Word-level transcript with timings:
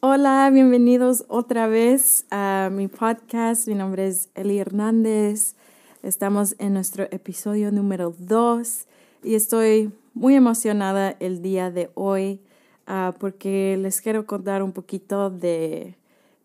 Hola, 0.00 0.48
bienvenidos 0.52 1.24
otra 1.26 1.66
vez 1.66 2.24
a 2.30 2.70
mi 2.70 2.86
podcast. 2.86 3.66
Mi 3.66 3.74
nombre 3.74 4.06
es 4.06 4.28
Eli 4.36 4.60
Hernández. 4.60 5.56
Estamos 6.04 6.54
en 6.60 6.74
nuestro 6.74 7.08
episodio 7.10 7.72
número 7.72 8.14
2 8.16 8.86
y 9.24 9.34
estoy 9.34 9.90
muy 10.14 10.36
emocionada 10.36 11.16
el 11.18 11.42
día 11.42 11.72
de 11.72 11.90
hoy 11.94 12.40
uh, 12.86 13.12
porque 13.18 13.76
les 13.76 14.00
quiero 14.00 14.24
contar 14.24 14.62
un 14.62 14.70
poquito 14.70 15.30
de 15.30 15.96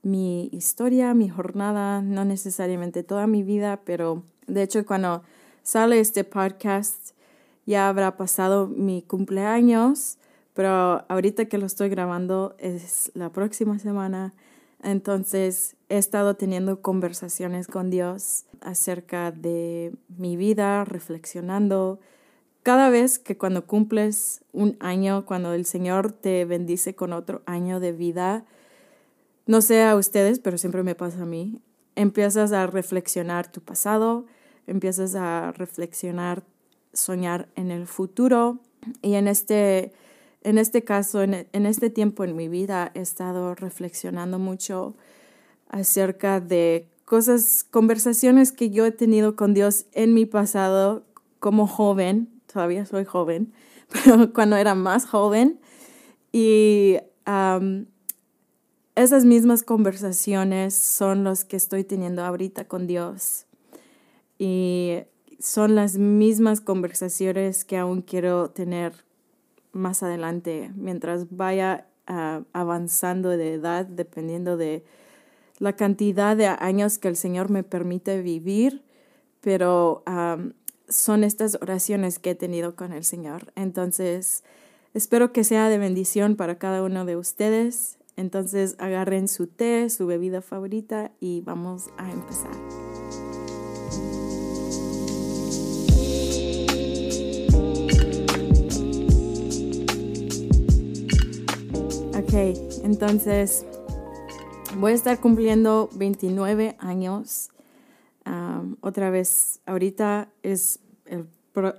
mi 0.02 0.50
historia, 0.52 1.14
mi 1.14 1.30
jornada, 1.30 2.02
no 2.02 2.26
necesariamente 2.26 3.04
toda 3.04 3.28
mi 3.28 3.44
vida, 3.44 3.82
pero 3.86 4.24
de 4.48 4.64
hecho 4.64 4.84
cuando 4.84 5.22
sale 5.62 6.00
este 6.00 6.24
podcast 6.24 7.12
ya 7.68 7.88
habrá 7.88 8.18
pasado 8.18 8.66
mi 8.66 9.04
cumpleaños 9.04 10.18
pero 10.54 11.06
ahorita 11.10 11.46
que 11.46 11.58
lo 11.58 11.66
estoy 11.66 11.90
grabando 11.90 12.56
es 12.60 13.12
la 13.16 13.32
próxima 13.32 13.80
semana. 13.80 14.34
Entonces 14.84 15.76
he 15.90 15.98
estado 15.98 16.36
teniendo 16.36 16.82
conversaciones 16.82 17.68
con 17.68 17.90
Dios 17.90 18.46
acerca 18.62 19.32
de 19.32 19.94
mi 20.18 20.36
vida, 20.36 20.84
reflexionando. 20.86 22.00
Cada 22.64 22.90
vez 22.90 23.18
que 23.18 23.38
cuando 23.38 23.66
cumples 23.66 24.44
un 24.52 24.78
año, 24.80 25.26
cuando 25.26 25.54
el 25.54 25.66
Señor 25.66 26.12
te 26.12 26.46
bendice 26.46 26.96
con 26.96 27.14
otro 27.14 27.42
año 27.46 27.80
de 27.80 27.92
vida, 27.92 28.46
no 29.46 29.62
sé 29.62 29.84
a 29.84 29.96
ustedes, 29.96 30.40
pero 30.40 30.58
siempre 30.58 30.84
me 30.84 30.96
pasa 30.96 31.24
a 31.24 31.26
mí, 31.26 31.60
empiezas 31.96 32.54
a 32.54 32.68
reflexionar 32.68 33.52
tu 33.52 33.62
pasado, 33.62 34.26
empiezas 34.68 35.16
a 35.16 35.52
reflexionar, 35.52 36.44
soñar 36.94 37.50
en 37.56 37.72
el 37.72 37.88
futuro. 37.88 38.60
Y 39.02 39.16
en 39.16 39.28
este 39.28 39.94
en 40.44 40.58
este 40.58 40.84
caso, 40.84 41.22
en, 41.22 41.66
este 41.66 41.90
tiempo 41.90 42.24
en 42.24 42.36
mi 42.36 42.48
vida, 42.48 42.92
he 42.94 43.00
estado 43.00 43.56
reflexionando 43.56 44.40
mucho 44.40 44.96
acerca 45.70 46.40
de 46.40 46.88
cosas, 47.06 47.66
conversaciones 47.70 48.52
que 48.52 48.70
yo 48.70 48.86
he 48.86 48.92
tenido 48.92 49.36
con 49.36 49.54
Dios 49.54 49.86
en 49.94 50.14
mi 50.14 50.26
pasado 50.26 51.06
como 51.40 51.68
joven, 51.68 52.30
todavía 52.52 52.86
soy 52.86 53.06
joven, 53.06 53.54
pero 53.92 54.34
cuando 54.34 54.58
era 54.58 54.76
más 54.76 55.06
joven. 55.06 55.60
Y 56.32 56.98
esas 58.96 59.26
mismas 59.26 59.64
conversaciones 59.64 60.74
son 60.74 61.24
las 61.24 61.46
que 61.46 61.56
estoy 61.56 61.84
teniendo 61.84 62.24
ahorita 62.24 62.68
con 62.68 62.88
Dios. 62.88 63.46
Y 64.38 65.00
son 65.40 65.76
las 65.76 65.98
mismas 65.98 66.60
conversaciones 66.60 67.66
que 67.66 67.78
aún 67.78 68.02
quiero 68.02 68.50
tener 68.50 69.06
más 69.74 70.04
adelante, 70.04 70.72
mientras 70.76 71.36
vaya 71.36 71.88
ah, 72.08 72.44
avanzando 72.54 73.30
de 73.30 73.54
edad, 73.54 73.86
dependiendo 73.86 74.56
de 74.56 74.86
la 75.60 75.76
cantidad 75.76 76.36
de 76.38 76.48
años 76.48 76.98
que 76.98 77.08
el 77.08 77.16
Señor 77.16 77.50
me 77.50 77.64
permite 77.64 78.22
vivir, 78.22 78.84
pero 79.42 80.04
son 80.90 81.24
estas 81.24 81.58
oraciones 81.62 82.20
que 82.20 82.32
he 82.32 82.36
tenido 82.36 82.76
con 82.76 82.94
el 82.94 83.04
Señor. 83.04 83.52
Entonces, 83.56 84.44
espero 84.94 85.32
que 85.32 85.44
sea 85.44 85.70
de 85.70 85.78
bendición 85.78 86.36
para 86.36 86.58
cada 86.58 86.84
uno 86.84 87.06
de 87.06 87.18
ustedes. 87.18 87.98
Entonces, 88.16 88.76
agarren 88.78 89.28
su 89.28 89.48
té, 89.48 89.90
su 89.90 90.06
bebida 90.06 90.42
favorita 90.42 91.12
y 91.20 91.42
vamos 91.42 91.90
a 91.98 92.12
empezar. 92.12 92.93
Entonces 102.36 103.64
voy 104.78 104.94
a 104.94 104.96
estar 104.96 105.20
cumpliendo 105.20 105.88
29 105.94 106.76
años. 106.80 107.52
otra 108.82 109.12
vez, 109.12 109.62
ahorita 109.68 110.30
es 110.42 110.80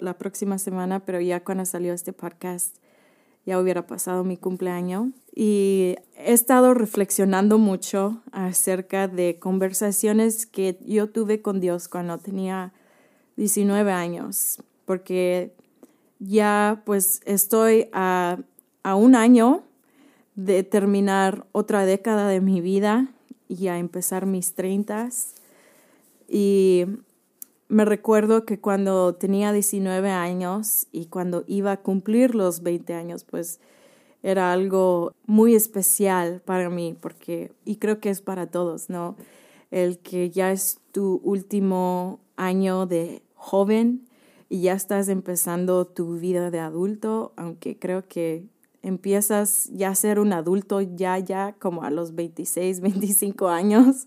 la 0.01 0.17
próxima 0.17 0.59
semana, 0.59 1.05
pero 1.05 1.21
ya 1.21 1.43
cuando 1.43 1.65
salió 1.65 1.93
este 1.93 2.13
podcast 2.13 2.77
ya 3.45 3.59
hubiera 3.59 3.89
pasado 3.89 4.23
mi 4.23 4.37
cumpleaños. 4.37 5.09
Y 5.35 5.97
he 6.17 6.33
estado 6.33 6.73
reflexionando 6.73 7.59
mucho 7.59 8.23
acerca 8.31 9.09
de 9.09 9.41
conversaciones 9.41 10.47
que 10.47 10.79
yo 10.87 11.11
tuve 11.11 11.43
con 11.43 11.59
Dios 11.61 11.89
cuando 11.89 12.19
tenía 12.19 12.73
19 13.37 13.91
años, 13.91 14.63
porque 14.85 15.53
ya 16.21 16.83
pues 16.87 17.23
estoy 17.25 17.89
a, 17.93 18.39
a 18.85 18.95
un 18.95 19.17
año 19.17 19.65
de 20.35 20.63
terminar 20.63 21.47
otra 21.53 21.87
década 21.87 22.29
de 22.29 22.41
mi 22.41 22.61
vida 22.61 23.09
y 23.49 23.69
a 23.69 23.79
empezar 23.79 24.27
mis 24.27 24.55
treintas. 24.55 25.35
Y 26.29 26.87
me 27.69 27.85
recuerdo 27.85 28.45
que 28.45 28.61
cuando 28.61 29.15
tenía 29.15 29.53
19 29.53 30.11
años 30.11 30.87
y 30.93 31.07
cuando 31.07 31.45
iba 31.47 31.73
a 31.73 31.81
cumplir 31.81 32.35
los 32.35 32.63
20 32.63 32.95
años, 32.95 33.25
pues 33.25 33.61
era 34.23 34.53
algo 34.53 35.13
muy 35.27 35.55
especial 35.55 36.41
para 36.45 36.71
mí, 36.71 36.97
porque, 36.99 37.53
y 37.65 37.77
creo 37.77 38.01
que 38.01 38.11
es 38.11 38.23
para 38.23 38.47
todos, 38.47 38.89
¿no? 38.89 39.17
El 39.71 39.99
que 39.99 40.31
ya 40.31 40.51
es 40.51 40.79
tu 40.93 41.21
último 41.23 42.21
año 42.37 42.87
de 42.87 43.23
joven 43.35 44.09
y 44.49 44.63
ya 44.63 44.73
estás 44.73 45.09
empezando 45.09 45.85
tu 45.85 46.19
vida 46.19 46.51
de 46.51 46.61
adulto, 46.61 47.33
aunque 47.37 47.79
creo 47.79 48.09
que 48.09 48.47
empiezas 48.85 49.71
ya 49.73 49.89
a 49.89 49.95
ser 49.95 50.21
un 50.21 50.33
adulto 50.33 50.81
ya, 50.81 51.19
ya 51.19 51.55
como 51.59 51.83
a 51.83 51.91
los 51.91 52.15
26, 52.15 52.81
25 52.81 53.49
años, 53.61 54.07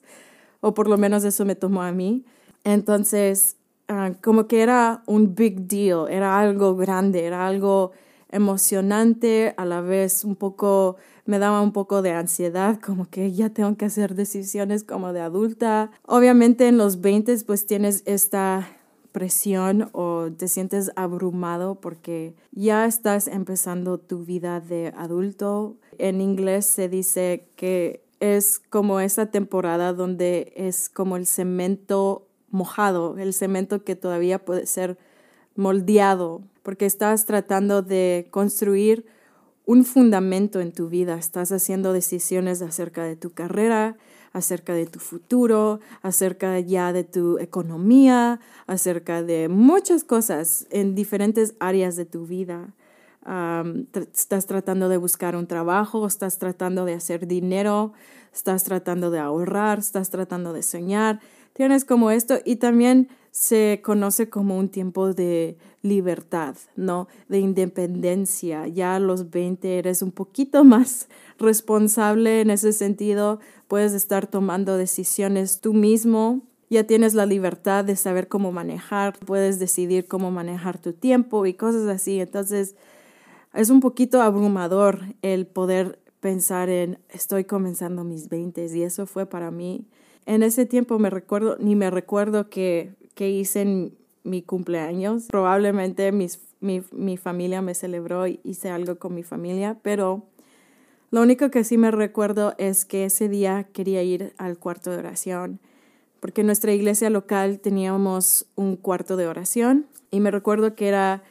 o 0.62 0.74
por 0.74 0.88
lo 0.88 0.98
menos 0.98 1.24
eso 1.24 1.46
me 1.46 1.56
tomó 1.56 1.82
a 1.82 1.92
mí. 1.92 2.24
Entonces, 2.64 3.58
ah, 3.88 4.12
como 4.24 4.48
que 4.48 4.62
era 4.62 5.04
un 5.08 5.36
big 5.36 5.68
deal, 5.68 6.08
era 6.10 6.40
algo 6.40 6.76
grande, 6.76 7.26
era 7.26 7.48
algo 7.48 7.92
emocionante, 8.30 9.54
a 9.58 9.66
la 9.66 9.82
vez 9.82 10.24
un 10.24 10.36
poco, 10.36 10.98
me 11.26 11.40
daba 11.40 11.62
un 11.62 11.72
poco 11.72 12.02
de 12.02 12.12
ansiedad, 12.12 12.80
como 12.80 13.10
que 13.10 13.32
ya 13.32 13.50
tengo 13.50 13.76
que 13.78 13.86
hacer 13.86 14.16
decisiones 14.16 14.84
como 14.84 15.14
de 15.14 15.22
adulta. 15.22 15.92
Obviamente 16.04 16.68
en 16.68 16.78
los 16.78 17.02
20 17.02 17.36
pues 17.46 17.66
tienes 17.66 18.04
esta 18.06 18.68
presión 19.18 19.90
o 19.94 20.30
te 20.38 20.48
sientes 20.48 20.92
abrumado 20.96 21.82
porque 21.82 22.36
ya 22.52 22.86
estás 22.86 23.28
empezando 23.28 23.98
tu 23.98 24.26
vida 24.26 24.60
de 24.60 24.94
adulto. 24.96 25.76
En 25.98 26.22
inglés 26.22 26.68
se 26.68 26.88
dice 26.88 27.50
que 27.56 28.04
es 28.20 28.60
como 28.70 29.00
esa 29.00 29.26
temporada 29.26 29.94
donde 29.94 30.54
es 30.56 30.88
como 30.88 31.18
el 31.18 31.26
cemento 31.26 32.28
mojado, 32.52 33.18
el 33.18 33.34
cemento 33.34 33.84
que 33.84 33.96
todavía 33.96 34.46
puede 34.46 34.68
ser 34.68 35.00
moldeado, 35.56 36.44
porque 36.62 36.86
estás 36.86 37.26
tratando 37.26 37.82
de 37.82 38.28
construir 38.30 39.08
un 39.66 39.84
fundamento 39.84 40.62
en 40.62 40.74
tu 40.74 40.90
vida, 40.90 41.16
estás 41.16 41.52
haciendo 41.52 41.92
decisiones 41.92 42.62
acerca 42.62 43.04
de 43.04 43.16
tu 43.16 43.32
carrera, 43.32 43.98
acerca 44.34 44.74
de 44.74 44.86
tu 44.86 45.00
futuro, 45.00 45.80
acerca 46.02 46.60
ya 46.60 46.94
de 46.94 47.04
tu 47.04 47.40
economía, 47.40 48.40
acerca 48.68 49.24
de 49.24 49.50
muchas 49.50 50.04
cosas 50.04 50.68
en 50.70 50.96
diferentes 50.96 51.56
áreas 51.60 51.96
de 51.96 52.06
tu 52.06 52.26
vida. 52.26 52.74
estás 54.14 54.46
tratando 54.46 54.90
de 54.90 54.98
buscar 54.98 55.36
un 55.36 55.48
trabajo, 55.48 56.08
estás 56.08 56.38
tratando 56.38 56.86
de 56.86 56.94
hacer 56.94 57.28
dinero, 57.28 57.94
estás 58.34 58.64
tratando 58.64 59.12
de 59.12 59.20
ahorrar, 59.20 59.80
estás 59.80 60.10
tratando 60.10 60.54
de 60.54 60.64
soñar. 60.64 61.20
Tienes 61.54 61.86
como 61.86 62.12
esto 62.12 62.36
y 62.46 62.58
también 62.58 63.10
se 63.38 63.82
conoce 63.84 64.32
como 64.32 64.58
un 64.58 64.70
tiempo 64.70 65.14
de 65.14 65.60
libertad, 65.84 66.56
¿no? 66.76 67.08
De 67.30 67.38
independencia. 67.38 68.68
Ya 68.68 68.96
a 68.96 69.00
los 69.00 69.30
20 69.30 69.78
eres 69.78 70.02
un 70.02 70.12
poquito 70.12 70.64
más 70.64 71.08
responsable 71.38 72.42
en 72.42 72.50
ese 72.50 72.74
sentido, 72.74 73.40
puedes 73.68 73.94
estar 73.94 74.26
tomando 74.26 74.76
decisiones 74.76 75.62
tú 75.62 75.76
mismo, 75.76 76.42
ya 76.72 76.86
tienes 76.86 77.14
la 77.14 77.28
libertad 77.28 77.86
de 77.86 77.96
saber 77.96 78.28
cómo 78.28 78.52
manejar, 78.52 79.20
puedes 79.20 79.60
decidir 79.60 80.08
cómo 80.08 80.32
manejar 80.32 80.82
tu 80.82 80.94
tiempo 80.94 81.46
y 81.46 81.54
cosas 81.54 81.88
así. 81.90 82.20
Entonces, 82.20 82.76
es 83.54 83.70
un 83.70 83.82
poquito 83.82 84.24
abrumador 84.24 85.14
el 85.22 85.46
poder 85.46 86.00
pensar 86.22 86.70
en 86.70 86.98
estoy 87.10 87.44
comenzando 87.44 88.04
mis 88.04 88.30
20 88.30 88.66
y 88.76 88.82
eso 88.82 89.06
fue 89.06 89.28
para 89.28 89.52
mí. 89.52 89.86
En 90.26 90.42
ese 90.42 90.66
tiempo 90.66 90.98
me 90.98 91.12
recuerdo, 91.12 91.56
ni 91.60 91.76
me 91.76 91.92
recuerdo 91.92 92.50
que 92.50 92.97
que 93.18 93.32
hice 93.32 93.62
en 93.62 93.98
mi 94.24 94.44
cumpleaños. 94.44 95.26
Probablemente 95.26 96.12
mis, 96.12 96.40
mi, 96.60 96.84
mi 96.92 97.18
familia 97.18 97.64
me 97.64 97.74
celebró 97.74 98.28
y 98.28 98.40
hice 98.44 98.70
algo 98.70 99.00
con 99.00 99.16
mi 99.16 99.24
familia, 99.24 99.76
pero 99.82 100.24
lo 101.10 101.24
único 101.24 101.50
que 101.50 101.64
sí 101.64 101.80
me 101.80 101.90
recuerdo 101.90 102.54
es 102.60 102.86
que 102.86 103.06
ese 103.06 103.28
día 103.28 103.64
quería 103.74 104.04
ir 104.04 104.36
al 104.38 104.60
cuarto 104.60 104.92
de 104.92 104.98
oración, 104.98 105.60
porque 106.20 106.42
en 106.42 106.48
nuestra 106.48 106.74
iglesia 106.74 107.10
local 107.10 107.60
teníamos 107.60 108.46
un 108.56 108.76
cuarto 108.76 109.18
de 109.18 109.26
oración 109.26 109.88
y 110.12 110.20
me 110.20 110.30
recuerdo 110.30 110.76
que 110.76 110.88
era 110.88 111.24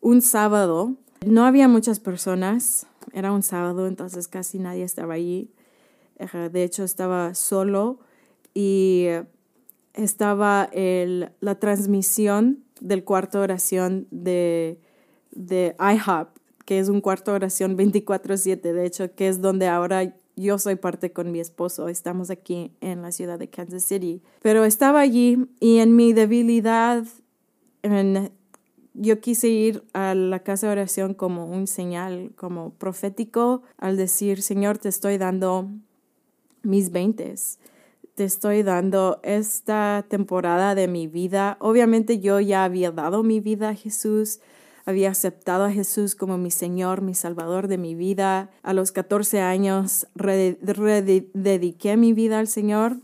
un 0.00 0.22
sábado. 0.22 0.96
No 1.24 1.44
había 1.44 1.68
muchas 1.68 2.00
personas, 2.00 2.88
era 3.12 3.30
un 3.30 3.44
sábado, 3.44 3.86
entonces 3.86 4.26
casi 4.26 4.58
nadie 4.58 4.82
estaba 4.82 5.14
allí. 5.14 5.52
de 6.50 6.64
hecho 6.64 6.82
estaba 6.82 7.34
solo 7.34 8.00
y 8.54 9.06
estaba 9.98 10.68
el, 10.72 11.30
la 11.40 11.56
transmisión 11.56 12.64
del 12.80 13.02
cuarto 13.02 13.40
oración 13.40 14.06
de, 14.10 14.78
de 15.32 15.74
IHOP, 15.78 16.28
que 16.64 16.78
es 16.78 16.88
un 16.88 17.00
cuarto 17.00 17.32
oración 17.32 17.76
24/7, 17.76 18.60
de 18.60 18.86
hecho, 18.86 19.12
que 19.14 19.28
es 19.28 19.40
donde 19.40 19.66
ahora 19.66 20.14
yo 20.36 20.58
soy 20.58 20.76
parte 20.76 21.12
con 21.12 21.32
mi 21.32 21.40
esposo. 21.40 21.88
Estamos 21.88 22.30
aquí 22.30 22.70
en 22.80 23.02
la 23.02 23.10
ciudad 23.10 23.40
de 23.40 23.48
Kansas 23.48 23.84
City. 23.84 24.22
Pero 24.40 24.64
estaba 24.64 25.00
allí 25.00 25.48
y 25.58 25.78
en 25.78 25.96
mi 25.96 26.12
debilidad, 26.12 27.04
yo 28.94 29.20
quise 29.20 29.48
ir 29.48 29.82
a 29.94 30.14
la 30.14 30.38
casa 30.44 30.68
de 30.68 30.72
oración 30.72 31.14
como 31.14 31.46
un 31.46 31.66
señal, 31.66 32.30
como 32.36 32.70
profético, 32.70 33.62
al 33.78 33.96
decir, 33.96 34.42
Señor, 34.42 34.78
te 34.78 34.88
estoy 34.88 35.18
dando 35.18 35.68
mis 36.62 36.92
veintes 36.92 37.58
te 38.18 38.24
estoy 38.24 38.64
dando 38.64 39.20
esta 39.22 40.04
temporada 40.08 40.74
de 40.74 40.88
mi 40.88 41.06
vida. 41.06 41.56
Obviamente 41.60 42.18
yo 42.18 42.40
ya 42.40 42.64
había 42.64 42.90
dado 42.90 43.22
mi 43.22 43.38
vida 43.38 43.68
a 43.68 43.74
Jesús, 43.76 44.40
había 44.84 45.10
aceptado 45.10 45.62
a 45.62 45.70
Jesús 45.70 46.16
como 46.16 46.36
mi 46.36 46.50
Señor, 46.50 47.00
mi 47.00 47.14
Salvador 47.14 47.68
de 47.68 47.78
mi 47.78 47.94
vida. 47.94 48.50
A 48.64 48.72
los 48.72 48.90
14 48.90 49.40
años 49.40 50.08
dediqué 50.16 51.96
mi 51.96 52.12
vida 52.12 52.40
al 52.40 52.48
Señor, 52.48 52.96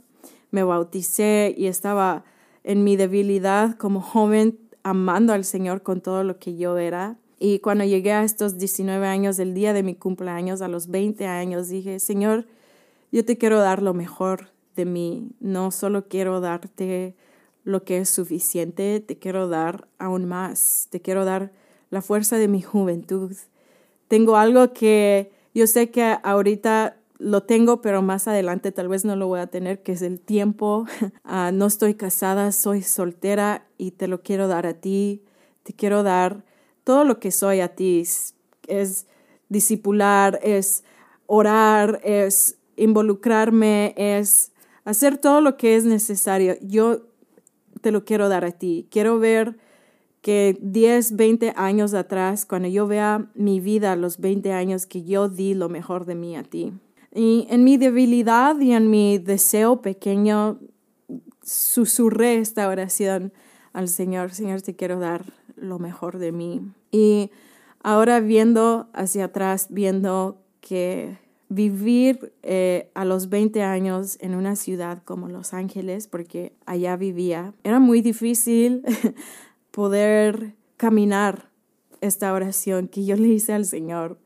me 0.51 0.65
bauticé 0.65 1.55
y 1.57 1.67
estaba 1.67 2.25
en 2.65 2.83
mi 2.83 2.97
debilidad 2.97 3.77
como 3.77 4.01
joven 4.01 4.59
amando 4.83 5.33
al 5.33 5.45
Señor 5.45 5.85
con 5.85 6.01
todo 6.01 6.25
lo 6.25 6.41
que 6.41 6.57
yo 6.57 6.77
era. 6.77 7.19
Y 7.39 7.61
cuando 7.61 7.85
llegué 7.85 8.11
a 8.11 8.25
estos 8.25 8.59
19 8.59 9.07
años, 9.07 9.39
el 9.39 9.55
día 9.55 9.75
de 9.75 9.85
mi 9.85 9.95
cumpleaños, 9.95 10.61
a 10.61 10.67
los 10.67 10.89
20 10.89 11.25
años, 11.29 11.69
dije, 11.69 12.01
Señor, 12.01 12.49
yo 13.13 13.25
te 13.25 13.39
quiero 13.39 13.61
dar 13.61 13.81
lo 13.81 13.95
mejor 13.95 14.54
de 14.75 14.85
mí. 14.85 15.31
No 15.41 15.71
solo 15.71 16.09
quiero 16.09 16.41
darte 16.41 17.15
lo 17.65 17.85
que 17.85 17.99
es 17.99 18.11
suficiente, 18.11 19.01
te 19.01 19.19
quiero 19.19 19.49
dar 19.49 19.89
aún 19.99 20.27
más. 20.27 20.89
Te 20.91 21.01
quiero 21.01 21.25
dar 21.25 21.53
la 21.91 22.03
fuerza 22.03 22.37
de 22.37 22.49
mi 22.49 22.63
juventud. 22.63 23.33
Tengo 24.09 24.37
algo 24.37 24.73
que 24.73 25.33
yo 25.55 25.67
sé 25.67 25.91
que 25.91 26.17
ahorita 26.23 26.97
lo 27.19 27.43
tengo, 27.45 27.81
pero 27.81 28.03
más 28.03 28.29
adelante 28.29 28.73
tal 28.73 28.89
vez 28.89 29.05
no 29.05 29.17
lo 29.17 29.29
voy 29.29 29.41
a 29.41 29.47
tener, 29.47 29.83
que 29.83 29.93
es 29.93 30.03
el 30.03 30.21
tiempo. 30.21 30.87
Ah, 31.25 31.53
no 31.53 31.67
estoy 31.67 31.95
casada, 31.95 32.53
soy 32.53 32.83
soltera 32.83 33.67
y 33.79 33.93
te 33.93 34.09
lo 34.09 34.23
quiero 34.23 34.47
dar 34.47 34.67
a 34.67 34.75
ti. 34.75 35.23
Te 35.63 35.73
quiero 35.73 36.03
dar 36.03 36.45
todo 36.85 37.05
lo 37.05 37.19
que 37.19 37.31
soy 37.31 37.61
a 37.61 37.75
ti. 37.75 38.01
Es, 38.01 38.35
es 38.69 39.07
discipular, 39.49 40.39
es 40.43 40.85
orar, 41.27 42.01
es 42.05 42.59
involucrarme, 42.77 43.95
es 43.97 44.53
hacer 44.85 45.19
todo 45.19 45.41
lo 45.41 45.57
que 45.57 45.77
es 45.77 45.85
necesario. 45.85 46.57
Yo 46.61 47.07
te 47.81 47.91
lo 47.91 48.05
quiero 48.05 48.29
dar 48.29 48.45
a 48.45 48.53
ti. 48.53 48.87
Quiero 48.91 49.19
ver 49.19 49.57
que 50.23 50.57
10, 50.63 51.17
20 51.17 51.53
años 51.57 51.93
atrás, 51.93 52.47
cuando 52.47 52.69
yo 52.69 52.87
vea 52.87 53.31
mi 53.35 53.61
vida, 53.61 53.95
los 53.97 54.19
20 54.19 54.53
años 54.53 54.87
que 54.87 55.05
yo 55.05 55.29
di 55.29 55.55
lo 55.55 55.69
mejor 55.69 56.07
de 56.07 56.15
mí 56.15 56.37
a 56.37 56.43
ti. 56.43 56.73
Y 57.15 57.47
en 57.51 57.63
mi 57.63 57.77
debilidad 57.77 58.59
y 58.59 58.73
en 58.73 58.91
mi 58.91 59.19
deseo 59.19 59.83
pequeño, 59.83 60.59
susurré 61.43 62.39
esta 62.39 62.69
oración 62.69 63.33
al 63.73 63.89
Señor. 63.89 64.33
Señor, 64.33 64.63
te 64.63 64.75
quiero 64.75 64.99
dar 64.99 65.25
lo 65.57 65.79
mejor 65.79 66.19
de 66.19 66.33
mí. 66.33 66.63
Y 66.91 67.31
ahora 67.83 68.21
viendo 68.21 68.89
hacia 68.95 69.27
atrás, 69.27 69.67
viendo 69.71 70.43
que 70.61 71.19
vivir 71.49 72.33
eh, 72.43 72.91
a 72.95 73.05
los 73.05 73.29
20 73.29 73.63
años 73.63 74.17
en 74.21 74.35
una 74.35 74.57
ciudad 74.57 75.03
como 75.05 75.29
Los 75.29 75.55
Ángeles, 75.55 76.07
porque 76.07 76.53
allá 76.67 76.97
vivía, 76.97 77.55
era 77.63 77.79
muy 77.79 78.01
difícil 78.01 78.83
poder 79.71 80.55
caminar 80.77 81.51
esta 82.01 82.33
oración 82.33 82.89
que 82.89 83.05
yo 83.05 83.17
le 83.17 83.29
hice 83.29 83.53
al 83.53 83.65
Señor, 83.65 84.19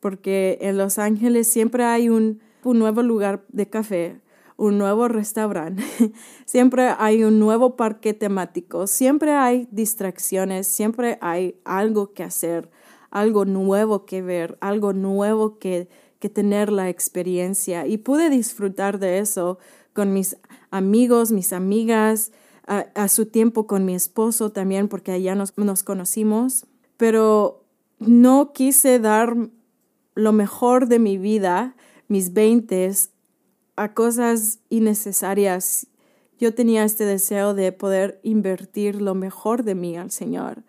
porque 0.00 0.58
en 0.60 0.78
Los 0.78 0.98
Ángeles 0.98 1.48
siempre 1.48 1.84
hay 1.84 2.08
un, 2.08 2.40
un 2.64 2.78
nuevo 2.78 3.02
lugar 3.02 3.44
de 3.48 3.68
café, 3.68 4.20
un 4.56 4.78
nuevo 4.78 5.08
restaurante, 5.08 5.82
siempre 6.44 6.94
hay 6.98 7.24
un 7.24 7.38
nuevo 7.38 7.76
parque 7.76 8.14
temático, 8.14 8.86
siempre 8.86 9.32
hay 9.32 9.68
distracciones, 9.70 10.66
siempre 10.66 11.18
hay 11.20 11.60
algo 11.64 12.12
que 12.12 12.24
hacer, 12.24 12.70
algo 13.10 13.44
nuevo 13.44 14.04
que 14.04 14.20
ver, 14.22 14.58
algo 14.60 14.92
nuevo 14.92 15.58
que 15.58 15.88
que 16.18 16.28
tener 16.28 16.70
la 16.70 16.88
experiencia 16.88 17.86
y 17.86 17.98
pude 17.98 18.30
disfrutar 18.30 18.98
de 18.98 19.18
eso 19.18 19.58
con 19.92 20.12
mis 20.12 20.36
amigos, 20.70 21.32
mis 21.32 21.52
amigas, 21.52 22.32
a, 22.68 23.08
su 23.08 23.26
tiempo 23.26 23.66
con 23.66 23.86
mi 23.86 23.94
esposo 23.94 24.52
también, 24.52 24.88
porque 24.88 25.12
allá 25.12 25.34
nos, 25.34 25.82
conocimos, 25.82 26.66
pero 26.98 27.64
no 27.98 28.52
quise 28.52 28.98
dar 28.98 29.34
lo 30.14 30.32
mejor 30.32 30.86
de 30.86 30.98
mi 30.98 31.16
vida, 31.16 31.74
mis 32.08 32.34
veintes, 32.34 33.10
a 33.76 33.94
cosas 33.94 34.58
innecesarias. 34.68 35.86
Yo 36.38 36.54
tenía 36.54 36.84
este 36.84 37.04
deseo 37.04 37.54
de 37.54 37.72
poder 37.72 38.20
invertir 38.22 39.00
lo 39.00 39.14
mejor 39.14 39.62
de 39.62 39.74
mí 39.74 39.96
al 39.96 40.10
Señor. 40.10 40.62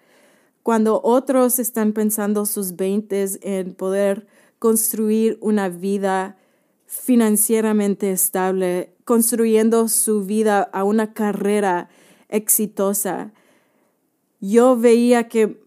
Cuando 0.64 1.02
otros 1.04 1.60
están 1.60 1.94
pensando 1.94 2.46
sus 2.46 2.76
veintes 2.76 3.40
en 3.42 3.74
poder 3.74 4.28
construir 4.60 5.38
una 5.42 5.70
vida 5.70 6.38
financieramente 6.86 8.12
estable, 8.12 8.94
construyendo 9.06 9.88
su 9.88 10.26
vida 10.26 10.62
a 10.62 10.84
una 10.84 11.14
carrera 11.14 11.90
exitosa. 12.30 13.32
Yo 14.42 14.78
veía 14.78 15.28
que 15.28 15.62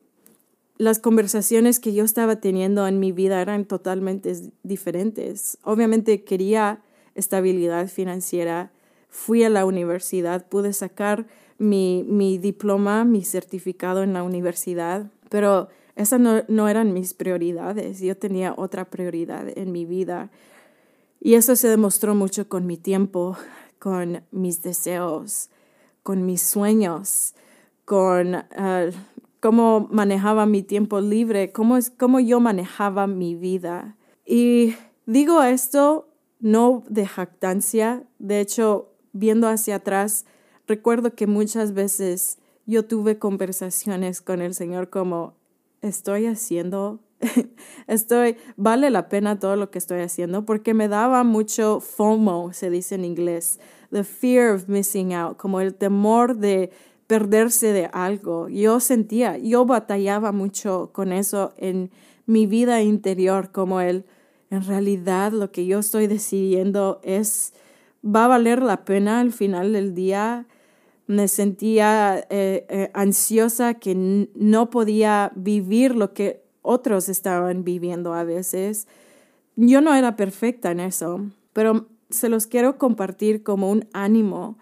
las 0.79 0.99
conversaciones 0.99 1.79
que 1.79 1.94
yo 1.94 2.05
estaba 2.05 2.37
teniendo 2.37 2.87
en 2.87 2.99
mi 2.99 3.12
vida 3.12 3.41
eran 3.41 3.65
totalmente 3.67 4.35
diferentes. 4.62 5.59
Obviamente 5.62 6.25
quería 6.25 6.83
estabilidad 7.15 7.89
financiera, 7.89 8.73
fui 9.09 9.44
a 9.44 9.50
la 9.50 9.65
universidad, 9.65 10.47
pude 10.49 10.73
sacar 10.73 11.27
mi, 11.59 12.05
mi 12.09 12.39
diploma, 12.39 13.05
mi 13.05 13.23
certificado 13.25 14.03
en 14.03 14.12
la 14.12 14.25
universidad, 14.25 15.11
pero 15.29 15.69
esas 15.97 16.21
no, 16.21 16.69
eran 16.69 16.93
mis 16.93 17.15
prioridades, 17.15 18.00
yo 18.00 18.17
tenía 18.17 18.55
otra 18.56 18.87
prioridad 18.91 19.47
en 19.56 19.73
mi 19.73 19.85
vida. 19.85 20.31
Y 21.21 21.35
eso 21.35 21.55
se 21.55 21.69
demostró 21.69 22.15
mucho 22.15 22.49
con 22.49 22.67
mi 22.67 22.77
tiempo, 22.77 23.37
con 23.79 24.25
mis 24.31 24.63
deseos, 24.63 25.51
con 26.03 26.27
mis 26.27 26.43
sueños, 26.43 27.34
con 27.84 28.34
ah, 28.34 28.87
cómo 29.41 29.89
manejaba 29.91 30.46
mi 30.46 30.63
tiempo 30.63 31.01
libre, 31.01 31.53
cómo, 31.53 31.77
es, 31.77 31.91
cómo 31.91 32.20
yo 32.20 32.41
manejaba 32.41 33.06
mi 33.06 33.34
vida. 33.34 33.96
Y 34.25 34.75
digo 35.06 35.43
esto 35.43 36.08
no 36.41 36.82
de 36.89 37.06
jactancia, 37.06 38.05
de 38.19 38.41
hecho, 38.41 38.93
viendo 39.13 39.49
hacia 39.49 39.77
atrás, 39.77 40.27
recuerdo 40.67 41.15
que 41.15 41.27
muchas 41.27 41.72
veces 41.72 42.39
yo 42.67 42.84
tuve 42.84 43.19
conversaciones 43.19 44.20
con 44.20 44.43
el 44.43 44.55
Señor 44.55 44.91
como, 44.91 45.34
estoy 45.82 46.27
haciendo, 46.27 47.01
estoy, 47.86 48.36
vale 48.56 48.91
la 48.91 49.08
pena 49.08 49.39
todo 49.39 49.56
lo 49.56 49.70
que 49.70 49.79
estoy 49.79 50.01
haciendo 50.01 50.46
porque 50.46 50.74
me 50.74 50.89
daba 50.89 51.24
mucho 51.24 51.81
FOMO, 51.81 52.53
se 52.53 52.70
dice 52.70 52.94
en 52.94 53.05
inglés, 53.05 53.60
the 53.91 54.05
fear 54.05 54.55
of 54.55 54.69
missing 54.69 55.12
out, 55.12 55.36
como 55.36 55.60
el 55.60 55.74
temor 55.74 56.36
de 56.36 56.70
perderse 57.06 57.72
de 57.72 57.91
algo. 57.93 58.48
Yo 58.48 58.81
sentía, 58.81 59.36
yo 59.36 59.67
batallaba 59.67 60.32
mucho 60.32 60.91
con 60.93 61.12
eso 61.12 61.53
en 61.58 61.91
mi 62.24 62.46
vida 62.46 62.81
interior, 62.81 63.51
como 63.53 63.81
el, 63.81 64.06
en 64.51 64.65
realidad 64.65 65.32
lo 65.32 65.51
que 65.51 65.67
yo 65.67 65.81
estoy 65.81 66.06
decidiendo 66.06 67.01
es, 67.03 67.53
va 68.05 68.24
a 68.24 68.29
valer 68.29 68.62
la 68.62 68.84
pena 68.84 69.20
al 69.20 69.32
final 69.32 69.72
del 69.72 69.94
día 69.94 70.46
me 71.06 71.29
sentía 71.29 72.27
eh, 72.31 72.67
eh, 72.69 72.91
ansiosa 72.94 73.75
que 73.75 74.29
no 74.35 74.71
podía 74.71 75.32
vivir 75.35 75.94
lo 75.97 76.13
que 76.13 76.43
otros 76.63 77.09
estaban 77.09 77.65
viviendo 77.65 78.15
a 78.15 78.25
veces. 78.25 78.87
Yo 79.56 79.81
no 79.81 79.94
era 79.94 80.17
perfecta 80.17 80.71
en 80.71 80.81
eso, 80.81 81.27
pero 81.53 81.89
se 82.11 82.29
los 82.29 82.47
quiero 82.47 82.79
compartir 82.79 83.43
como 83.43 83.71
un 83.71 83.89
ánimo 83.93 84.59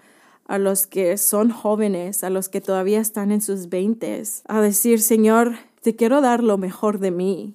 a 0.46 0.58
los 0.58 0.86
que 0.86 1.16
son 1.16 1.50
jóvenes, 1.50 2.24
a 2.24 2.30
los 2.30 2.48
que 2.48 2.60
todavía 2.60 3.00
están 3.00 3.30
en 3.30 3.40
sus 3.40 3.68
veintes, 3.68 4.42
a 4.48 4.60
decir, 4.60 5.00
Señor, 5.00 5.54
te 5.82 5.94
quiero 5.94 6.20
dar 6.20 6.42
lo 6.42 6.58
mejor 6.58 6.98
de 6.98 7.12
mí. 7.12 7.54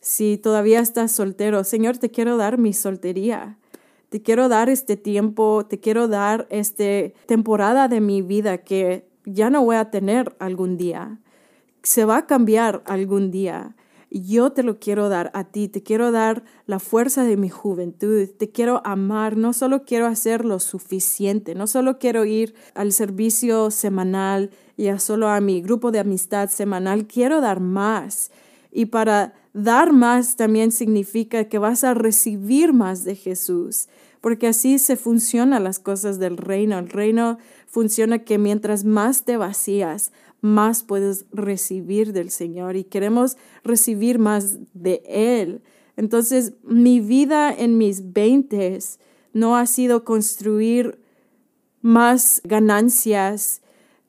Si 0.00 0.36
todavía 0.36 0.80
estás 0.80 1.12
soltero, 1.12 1.62
Señor, 1.62 1.98
te 1.98 2.10
quiero 2.10 2.36
dar 2.36 2.58
mi 2.58 2.72
soltería 2.72 3.56
te 4.14 4.22
quiero 4.22 4.48
dar 4.48 4.68
este 4.68 4.96
tiempo, 4.96 5.66
te 5.68 5.80
quiero 5.80 6.06
dar 6.06 6.46
esta 6.48 6.84
temporada 7.26 7.88
de 7.88 8.00
mi 8.00 8.22
vida 8.22 8.58
que 8.58 9.08
ya 9.24 9.50
no 9.50 9.64
voy 9.64 9.74
a 9.74 9.90
tener 9.90 10.36
algún 10.38 10.76
día. 10.76 11.18
Se 11.82 12.04
va 12.04 12.18
a 12.18 12.26
cambiar 12.28 12.84
algún 12.86 13.32
día. 13.32 13.74
yo 14.10 14.52
te 14.52 14.62
lo 14.62 14.78
quiero 14.78 15.08
dar 15.08 15.32
a 15.34 15.42
ti, 15.42 15.66
te 15.66 15.82
quiero 15.82 16.12
dar 16.12 16.44
la 16.66 16.78
fuerza 16.78 17.24
de 17.24 17.36
mi 17.36 17.48
juventud, 17.48 18.28
te 18.38 18.52
quiero 18.52 18.82
amar, 18.84 19.36
no 19.36 19.52
solo 19.52 19.84
quiero 19.84 20.06
hacer 20.06 20.44
lo 20.44 20.60
suficiente, 20.60 21.56
no 21.56 21.66
solo 21.66 21.98
quiero 21.98 22.24
ir 22.24 22.54
al 22.74 22.92
servicio 22.92 23.72
semanal 23.72 24.50
y 24.76 24.86
a 24.86 25.00
solo 25.00 25.28
a 25.28 25.40
mi 25.40 25.60
grupo 25.60 25.90
de 25.90 25.98
amistad 25.98 26.50
semanal, 26.50 27.08
quiero 27.08 27.40
dar 27.40 27.58
más. 27.58 28.30
Y 28.70 28.86
para 28.86 29.34
dar 29.54 29.92
más 29.92 30.36
también 30.36 30.72
significa 30.72 31.48
que 31.48 31.58
vas 31.58 31.82
a 31.84 31.94
recibir 31.94 32.72
más 32.72 33.04
de 33.04 33.14
Jesús, 33.14 33.88
porque 34.24 34.46
así 34.46 34.78
se 34.78 34.96
funcionan 34.96 35.64
las 35.64 35.78
cosas 35.78 36.18
del 36.18 36.38
reino. 36.38 36.78
El 36.78 36.88
reino 36.88 37.36
funciona 37.66 38.20
que 38.20 38.38
mientras 38.38 38.82
más 38.82 39.26
te 39.26 39.36
vacías, 39.36 40.12
más 40.40 40.82
puedes 40.82 41.26
recibir 41.30 42.14
del 42.14 42.30
Señor 42.30 42.74
y 42.76 42.84
queremos 42.84 43.36
recibir 43.64 44.18
más 44.18 44.60
de 44.72 45.02
Él. 45.04 45.60
Entonces, 45.98 46.54
mi 46.62 47.00
vida 47.00 47.52
en 47.52 47.76
mis 47.76 48.14
veintes 48.14 48.98
no 49.34 49.58
ha 49.58 49.66
sido 49.66 50.04
construir 50.04 50.98
más 51.82 52.40
ganancias 52.44 53.60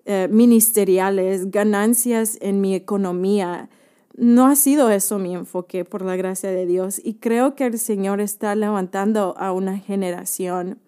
eh, 0.05 0.29
ministeriales, 0.31 1.51
ganancias 1.51 2.37
en 2.39 2.61
mi 2.61 2.73
economía. 2.73 3.69
No 4.17 4.47
ha 4.47 4.55
sido 4.55 4.89
eso 4.89 5.19
mi 5.19 5.33
enfoque, 5.33 5.85
por 5.85 6.03
la 6.03 6.15
gracia 6.15 6.49
de 6.49 6.65
Dios. 6.65 7.01
Y 7.03 7.15
creo 7.15 7.55
que 7.55 7.65
el 7.65 7.77
Señor 7.77 8.21
está 8.21 8.55
levantando 8.55 9.35
a 9.37 9.51
una 9.51 9.77
generación 9.77 10.79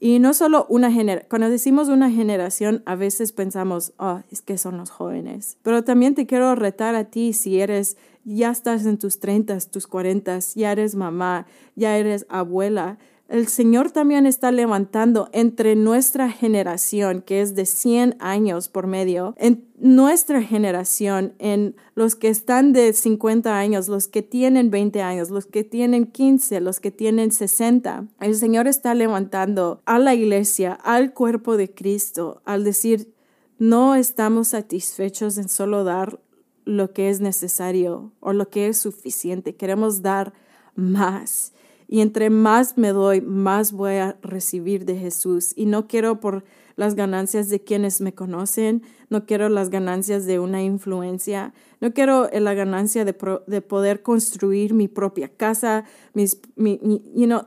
y 0.00 0.20
no 0.20 0.32
solo 0.32 0.66
una 0.68 0.92
generación, 0.92 1.26
cuando 1.28 1.50
decimos 1.50 1.88
una 1.88 2.10
generación, 2.10 2.82
a 2.86 2.94
veces 2.94 3.32
pensamos, 3.32 3.92
oh, 3.98 4.20
es 4.30 4.42
que 4.42 4.56
son 4.56 4.76
los 4.76 4.90
jóvenes. 4.90 5.56
Pero 5.62 5.82
también 5.82 6.14
te 6.14 6.26
quiero 6.26 6.54
retar 6.54 6.94
a 6.94 7.04
ti 7.04 7.32
si 7.32 7.60
eres, 7.60 7.96
ya 8.24 8.50
estás 8.50 8.86
en 8.86 8.98
tus 8.98 9.18
30, 9.18 9.58
tus 9.72 9.88
40, 9.88 10.38
ya 10.54 10.70
eres 10.70 10.94
mamá, 10.94 11.46
ya 11.74 11.96
eres 11.96 12.26
abuela 12.28 12.98
el 13.28 13.46
Señor 13.46 13.90
también 13.90 14.24
está 14.24 14.50
levantando 14.50 15.28
entre 15.32 15.76
nuestra 15.76 16.30
generación, 16.30 17.20
que 17.20 17.42
es 17.42 17.54
de 17.54 17.66
100 17.66 18.16
años 18.20 18.70
por 18.70 18.86
medio, 18.86 19.34
en 19.36 19.68
nuestra 19.78 20.42
generación, 20.42 21.34
en 21.38 21.76
los 21.94 22.16
que 22.16 22.28
están 22.28 22.72
de 22.72 22.94
50 22.94 23.58
años, 23.58 23.88
los 23.88 24.08
que 24.08 24.22
tienen 24.22 24.70
20 24.70 25.02
años, 25.02 25.28
los 25.28 25.44
que 25.44 25.62
tienen 25.62 26.06
15, 26.06 26.60
los 26.60 26.80
que 26.80 26.90
tienen 26.90 27.30
60. 27.30 28.06
El 28.18 28.34
Señor 28.34 28.66
está 28.66 28.94
levantando 28.94 29.82
a 29.84 29.98
la 29.98 30.14
iglesia, 30.14 30.72
al 30.72 31.12
cuerpo 31.12 31.58
de 31.58 31.70
Cristo, 31.74 32.40
al 32.46 32.64
decir, 32.64 33.12
no 33.58 33.94
estamos 33.94 34.48
satisfechos 34.48 35.36
en 35.36 35.50
solo 35.50 35.84
dar 35.84 36.18
lo 36.64 36.92
que 36.94 37.10
es 37.10 37.20
necesario 37.20 38.12
o 38.20 38.32
lo 38.32 38.48
que 38.48 38.68
es 38.68 38.78
suficiente, 38.78 39.54
queremos 39.54 40.00
dar 40.00 40.32
más. 40.74 41.52
Y 41.88 42.02
entre 42.02 42.28
más 42.28 42.76
me 42.76 42.92
doy, 42.92 43.22
más 43.22 43.72
voy 43.72 43.94
a 43.94 44.18
recibir 44.22 44.84
de 44.84 44.96
Jesús. 44.96 45.54
Y 45.56 45.64
no 45.66 45.88
quiero 45.88 46.20
por 46.20 46.44
las 46.76 46.94
ganancias 46.94 47.48
de 47.48 47.60
quienes 47.60 48.00
me 48.00 48.14
conocen, 48.14 48.82
no 49.10 49.26
quiero 49.26 49.48
las 49.48 49.68
ganancias 49.68 50.26
de 50.26 50.38
una 50.38 50.62
influencia, 50.62 51.52
no 51.80 51.92
quiero 51.92 52.28
la 52.32 52.54
ganancia 52.54 53.04
de, 53.04 53.16
de 53.48 53.62
poder 53.62 54.02
construir 54.02 54.74
mi 54.74 54.86
propia 54.86 55.28
casa, 55.28 55.84
mis, 56.12 56.40
mi, 56.54 56.78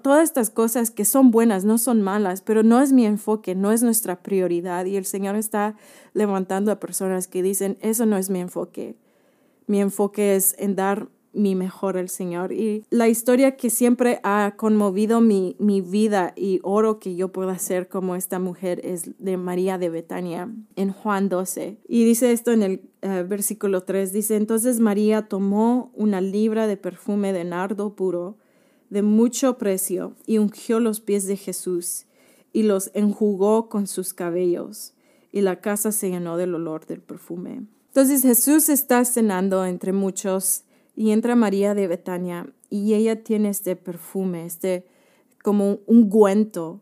todas 0.03 0.24
estas 0.24 0.50
cosas 0.50 0.91
que 0.91 1.05
son 1.05 1.31
buenas, 1.31 1.63
no 1.63 1.77
son 1.77 2.01
malas, 2.01 2.41
pero 2.41 2.62
no 2.62 2.81
es 2.81 2.91
mi 2.91 3.05
enfoque, 3.05 3.55
no 3.55 3.71
es 3.71 3.83
nuestra 3.83 4.21
prioridad. 4.21 4.83
Y 4.83 4.98
el 4.98 5.05
Señor 5.05 5.38
está 5.38 5.77
levantando 6.13 6.69
a 6.69 6.81
personas 6.81 7.27
que 7.27 7.41
dicen, 7.41 7.77
eso 7.79 8.05
no 8.05 8.17
es 8.17 8.29
mi 8.29 8.41
enfoque. 8.41 8.98
Mi 9.65 9.79
enfoque 9.79 10.36
es 10.36 10.55
en 10.57 10.75
dar 10.75 11.07
mi 11.34 11.56
mejor 11.56 11.98
el 11.98 12.10
Señor. 12.10 12.52
Y 12.52 12.86
la 12.90 13.08
historia 13.08 13.56
que 13.56 13.70
siempre 13.70 14.20
ha 14.24 14.56
conmovido 14.58 15.22
mi, 15.22 15.56
mi, 15.60 15.82
vida 15.82 16.34
y 16.36 16.60
oro 16.64 17.00
que 17.00 17.16
yo 17.16 17.32
pueda 17.32 17.54
hacer 17.54 17.88
como 17.88 18.16
esta 18.16 18.40
mujer 18.40 18.82
es 18.84 19.12
de 19.18 19.38
María 19.38 19.78
de 19.78 19.90
Betania 19.90 20.52
en 20.76 20.92
Juan 20.92 21.30
12. 21.30 21.78
Y 21.88 22.06
dice 22.06 22.32
esto 22.32 22.52
en 22.52 22.64
el 22.64 22.82
eh, 23.02 23.26
versículo 23.28 23.84
3, 23.84 24.12
dice, 24.14 24.36
entonces 24.36 24.80
María 24.80 25.28
tomó 25.28 25.92
una 25.96 26.22
libra 26.22 26.68
de 26.68 26.78
perfume 26.78 27.34
de 27.34 27.44
nardo 27.44 27.96
puro 27.96 28.38
de 28.92 29.02
mucho 29.02 29.58
precio 29.58 30.16
y 30.28 30.38
ungió 30.38 30.80
los 30.80 31.00
pies 31.00 31.26
de 31.26 31.38
Jesús 31.38 32.06
y 32.54 32.64
los 32.64 32.92
enjugó 32.94 33.70
con 33.70 33.88
sus 33.88 34.14
cabellos 34.14 34.94
y 35.32 35.42
la 35.42 35.62
casa 35.62 35.94
se 35.94 36.10
llenó 36.10 36.36
del 36.36 36.54
olor 36.54 36.86
del 36.86 37.02
perfume. 37.02 37.64
Entonces 37.88 38.22
Jesús 38.22 38.68
está 38.70 39.04
cenando 39.06 39.66
entre 39.66 39.94
muchos 39.94 40.66
y 40.95 41.12
entra 41.12 41.36
María 41.36 41.74
de 41.74 41.88
Betania 41.88 42.48
y 42.69 42.93
ella 42.93 43.24
tiene 43.24 43.50
este 43.50 43.75
perfume, 43.75 44.45
este 44.45 44.86
como 45.43 45.65
un 45.65 45.81
ungüento 45.88 46.81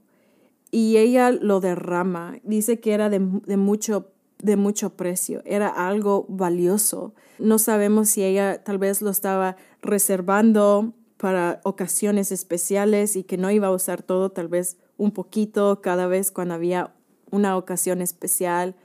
y 0.72 0.98
ella 0.98 1.32
lo 1.32 1.60
derrama. 1.60 2.40
Dice 2.44 2.80
que 2.80 2.94
era 2.94 3.10
de, 3.10 3.20
mucho 3.20 4.12
de 4.42 4.56
mucho 4.56 4.92
precio, 4.92 5.42
era 5.46 5.68
algo 5.68 6.26
valioso. 6.30 7.14
No 7.40 7.60
sabemos 7.60 8.10
si 8.10 8.24
ella 8.24 8.64
tal 8.64 8.78
vez 8.78 9.02
lo 9.02 9.10
estaba 9.10 9.58
reservando 9.82 10.94
para 11.18 11.60
ocasiones 11.64 12.32
especiales 12.32 13.16
y 13.16 13.24
que 13.24 13.38
no 13.38 13.52
iba 13.52 13.68
a 13.68 13.72
usar 13.72 14.02
todo, 14.04 14.32
tal 14.32 14.48
vez 14.48 14.78
un 14.98 15.12
poquito 15.12 15.82
cada 15.82 16.08
vez 16.08 16.32
cuando 16.32 16.54
había 16.54 16.94
una 17.32 17.58
ocasión 17.58 18.02
especial. 18.02 18.76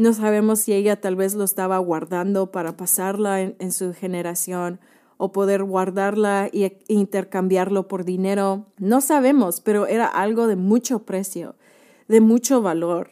No 0.00 0.14
sabemos 0.14 0.60
si 0.60 0.72
ella 0.72 0.98
tal 0.98 1.14
vez 1.14 1.34
lo 1.34 1.44
estaba 1.44 1.76
guardando 1.76 2.50
para 2.50 2.74
pasarla 2.74 3.42
en, 3.42 3.70
su 3.70 3.92
generación 3.92 4.80
o 5.18 5.30
poder 5.30 5.62
guardarla 5.62 6.48
e 6.54 6.82
intercambiarlo 6.88 7.86
por 7.86 8.06
dinero. 8.06 8.64
No 8.78 9.02
sabemos, 9.02 9.60
pero 9.60 9.86
era 9.86 10.06
algo 10.06 10.46
de 10.46 10.56
mucho 10.56 11.00
precio, 11.00 11.54
de 12.08 12.22
mucho 12.22 12.62
valor. 12.62 13.10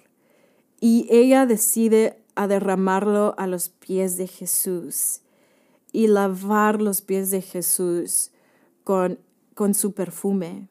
Y 0.80 1.07
ella 1.11 1.45
decide 1.45 2.25
a 2.35 2.49
derramarlo 2.49 3.35
a 3.37 3.47
los 3.47 3.68
pies 3.68 4.16
de 4.16 4.26
Jesús 4.26 5.21
y 5.92 6.07
lavar 6.07 6.80
los 6.80 7.02
pies 7.02 7.30
de 7.30 7.42
Jesús 7.42 8.30
con, 8.83 9.18
con 9.52 9.75
su 9.75 9.92
perfume. 9.92 10.68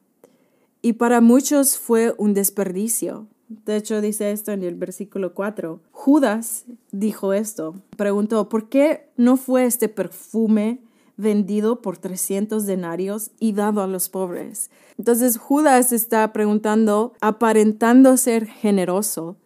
Y 0.82 0.94
para 0.94 1.20
muchos 1.20 1.78
fue 1.78 2.12
un 2.18 2.34
desperdicio. 2.34 3.28
De 3.48 3.76
hecho, 3.76 4.00
dice 4.00 4.30
esto 4.30 4.52
en 4.52 4.62
el 4.62 4.74
versículo 4.74 5.32
4. 5.32 5.80
Judas 5.90 6.66
dijo 6.92 7.32
esto. 7.32 7.74
Preguntó, 7.96 8.48
¿por 8.48 8.68
qué 8.68 9.08
no 9.16 9.36
fue 9.36 9.64
este 9.64 9.88
perfume 9.88 10.80
vendido 11.16 11.80
por 11.80 11.96
300 11.96 12.66
denarios 12.66 13.30
y 13.40 13.52
dado 13.52 13.82
a 13.82 13.86
los 13.86 14.10
pobres? 14.10 14.70
Entonces 14.98 15.38
Judas 15.38 15.92
está 15.92 16.32
preguntando, 16.32 17.14
aparentando 17.20 18.18
ser 18.18 18.46
generoso. 18.46 19.36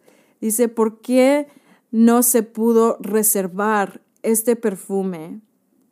Dice, 0.41 0.67
¿por 0.67 0.99
qué 0.99 1.47
no 1.91 2.23
se 2.23 2.43
pudo 2.43 2.97
reservar 2.99 4.01
este 4.21 4.57
perfume 4.57 5.39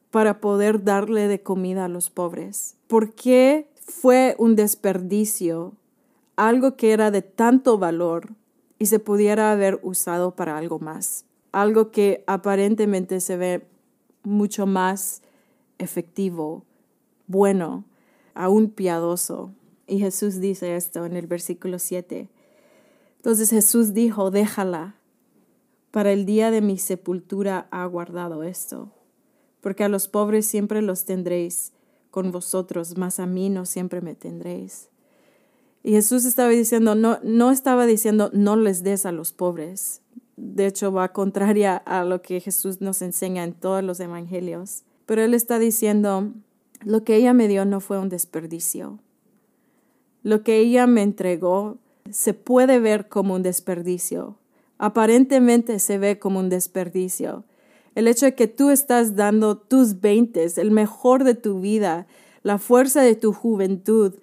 para 0.10 0.41
poder 0.41 0.84
darle 0.84 1.30
de 1.30 1.41
comida 1.41 1.86
a 1.86 1.89
los 1.89 2.10
pobres? 2.10 2.75
¿Por 2.88 3.13
qué 3.13 3.70
fue 3.80 4.36
un 4.38 4.58
desperdicio 4.58 5.74
algo 6.36 6.76
que 6.76 6.92
era 6.92 7.12
de 7.12 7.22
tanto 7.22 7.78
valor 7.78 8.34
y 8.80 8.88
se 8.88 9.00
pudiera 9.00 9.52
haber 9.52 9.80
usado 9.84 10.36
para 10.36 10.58
algo 10.58 10.80
más, 10.80 11.26
algo 11.52 11.92
que 11.92 12.24
aparentemente 12.28 13.20
se 13.20 13.38
ve 13.38 13.68
mucho 14.24 14.66
más 14.66 15.22
efectivo, 15.78 16.64
bueno, 17.28 17.86
aún 18.34 18.70
piadoso. 18.70 19.54
Y 19.88 20.00
Jesús 20.00 20.40
dice 20.40 20.76
esto 20.76 21.06
en 21.06 21.16
el 21.16 21.28
versículo 21.28 21.80
7. 21.80 22.30
Entonces 23.18 23.50
Jesús 23.50 23.94
dijo, 23.94 24.32
déjala, 24.32 24.96
para 25.92 26.12
el 26.12 26.26
día 26.26 26.52
de 26.52 26.62
mi 26.62 26.78
sepultura 26.78 27.68
ha 27.70 27.86
guardado 27.86 28.44
esto, 28.44 28.92
porque 29.60 29.84
a 29.84 29.90
los 29.90 30.08
pobres 30.08 30.46
siempre 30.46 30.82
los 30.82 31.06
tendréis 31.06 31.74
con 32.10 32.32
vosotros, 32.32 32.98
mas 32.98 33.20
a 33.20 33.26
mí 33.26 33.50
no 33.50 33.66
siempre 33.66 34.02
me 34.02 34.16
tendréis. 34.16 34.91
Y 35.84 35.92
Jesús 35.92 36.26
estaba 36.26 36.50
diciendo, 36.50 36.96
no, 36.96 37.20
no 37.24 37.52
estaba 37.52 37.86
diciendo 37.86 38.30
no 38.34 38.56
les 38.56 38.84
des 38.84 39.06
a 39.06 39.12
los 39.12 39.32
pobres. 39.32 40.02
De 40.38 40.68
hecho, 40.68 40.92
va 40.92 41.12
contraria 41.12 41.76
a 41.78 42.04
lo 42.04 42.22
que 42.22 42.40
Jesús 42.40 42.82
nos 42.82 43.02
enseña 43.02 43.44
en 43.44 43.54
todos 43.54 43.84
los 43.84 44.00
evangelios. 44.00 44.84
Pero 45.06 45.24
Él 45.24 45.34
está 45.34 45.60
diciendo, 45.60 46.32
lo 46.84 47.04
que 47.04 47.16
ella 47.16 47.34
me 47.34 47.48
dio 47.48 47.66
no 47.66 47.80
fue 47.80 48.00
un 48.00 48.10
desperdicio. 48.10 49.00
Lo 50.24 50.44
que 50.44 50.58
ella 50.58 50.88
me 50.88 51.02
entregó 51.02 51.78
se 52.10 52.34
puede 52.34 52.80
ver 52.80 53.08
como 53.08 53.36
un 53.36 53.44
desperdicio. 53.44 54.38
Aparentemente 54.78 55.80
se 55.80 55.98
ve 55.98 56.20
como 56.20 56.40
un 56.40 56.50
desperdicio. 56.50 57.44
El 57.94 58.08
hecho 58.08 58.26
de 58.26 58.36
que 58.36 58.48
tú 58.48 58.70
estás 58.70 59.16
dando 59.16 59.58
tus 59.58 60.00
veintes, 60.00 60.58
el 60.58 60.72
mejor 60.72 61.24
de 61.24 61.36
tu 61.36 61.60
vida, 61.60 62.08
la 62.44 62.58
fuerza 62.58 63.02
de 63.02 63.16
tu 63.16 63.34
juventud, 63.34 64.16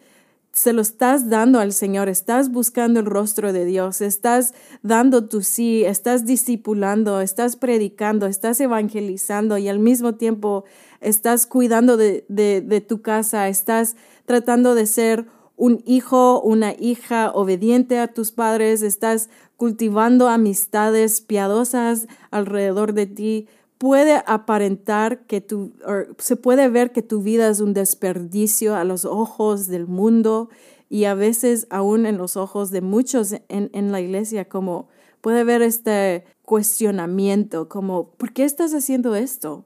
se 0.52 0.72
lo 0.72 0.82
estás 0.82 1.28
dando 1.28 1.60
al 1.60 1.72
Señor, 1.72 2.08
estás 2.08 2.50
buscando 2.50 3.00
el 3.00 3.06
rostro 3.06 3.52
de 3.52 3.64
Dios, 3.64 4.00
estás 4.00 4.54
dando 4.82 5.28
tu 5.28 5.42
sí, 5.42 5.84
estás 5.84 6.24
discipulando, 6.24 7.20
estás 7.20 7.56
predicando, 7.56 8.26
estás 8.26 8.60
evangelizando 8.60 9.58
y 9.58 9.68
al 9.68 9.78
mismo 9.78 10.14
tiempo 10.14 10.64
estás 11.00 11.46
cuidando 11.46 11.96
de, 11.96 12.24
de, 12.28 12.80
tu 12.80 13.02
casa, 13.02 13.48
estás 13.48 13.96
tratando 14.24 14.74
de 14.74 14.86
ser 14.86 15.26
un 15.56 15.82
hijo, 15.86 16.40
una 16.40 16.72
hija 16.72 17.30
obediente 17.32 17.98
a 17.98 18.08
tus 18.08 18.32
padres, 18.32 18.82
estás 18.82 19.28
cultivando 19.56 20.28
amistades 20.28 21.20
piadosas 21.20 22.06
alrededor 22.30 22.94
de 22.94 23.06
ti, 23.06 23.48
puede 23.78 24.22
aparentar 24.26 25.24
que 25.26 25.40
tu, 25.40 25.72
se 26.18 26.36
puede 26.36 26.68
ver 26.68 26.92
que 26.92 27.02
tu 27.02 27.22
vida 27.22 27.48
es 27.48 27.60
un 27.60 27.72
desperdicio 27.72 28.74
a 28.74 28.84
los 28.84 29.04
ojos 29.04 29.68
del 29.68 29.86
mundo 29.86 30.50
y 30.90 31.04
a 31.04 31.14
veces 31.14 31.66
aún 31.70 32.04
en 32.04 32.18
los 32.18 32.36
ojos 32.36 32.70
de 32.70 32.80
muchos 32.80 33.32
en, 33.48 33.70
en 33.72 33.92
la 33.92 34.00
iglesia, 34.00 34.48
como 34.48 34.88
puede 35.20 35.44
ver 35.44 35.62
este 35.62 36.24
cuestionamiento, 36.42 37.68
como, 37.68 38.10
¿por 38.12 38.32
qué 38.32 38.44
estás 38.44 38.74
haciendo 38.74 39.14
esto? 39.14 39.64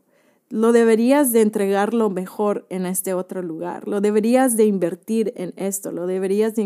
Lo 0.51 0.73
deberías 0.73 1.33
de 1.33 1.41
entregar 1.41 1.95
lo 1.95 2.11
mejor 2.11 2.67
en 2.69 2.85
este 2.85 3.15
otro 3.15 3.41
lugar, 3.41 3.89
lo 3.89 4.03
deberías 4.03 4.57
de 4.57 4.67
invertir 4.67 5.33
en 5.37 5.55
esto, 5.57 5.91
lo 5.93 6.07
deberías 6.07 6.55
de 6.55 6.63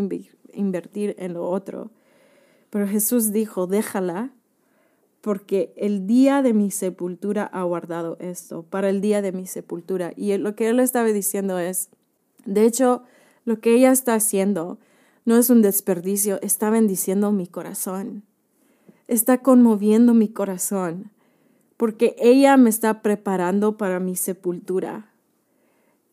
invertir 0.52 1.14
en 1.18 1.34
lo 1.34 1.48
otro. 1.48 1.90
Pero 2.70 2.88
Jesús 2.88 3.30
dijo, 3.30 3.68
déjala 3.68 4.32
porque 5.26 5.72
el 5.74 6.06
día 6.06 6.40
de 6.40 6.52
mi 6.52 6.70
sepultura 6.70 7.46
ha 7.46 7.64
guardado 7.64 8.16
esto, 8.20 8.62
para 8.62 8.90
el 8.90 9.00
día 9.00 9.22
de 9.22 9.32
mi 9.32 9.48
sepultura. 9.48 10.12
Y 10.14 10.36
lo 10.38 10.54
que 10.54 10.68
él 10.68 10.78
estaba 10.78 11.08
diciendo 11.08 11.58
es, 11.58 11.88
de 12.44 12.64
hecho, 12.64 13.02
lo 13.44 13.58
que 13.58 13.74
ella 13.74 13.90
está 13.90 14.14
haciendo 14.14 14.78
no 15.24 15.36
es 15.36 15.50
un 15.50 15.62
desperdicio, 15.62 16.40
está 16.42 16.70
bendiciendo 16.70 17.32
mi 17.32 17.48
corazón, 17.48 18.22
está 19.08 19.38
conmoviendo 19.38 20.14
mi 20.14 20.28
corazón, 20.28 21.10
porque 21.76 22.14
ella 22.20 22.56
me 22.56 22.70
está 22.70 23.02
preparando 23.02 23.76
para 23.76 23.98
mi 23.98 24.14
sepultura. 24.14 25.10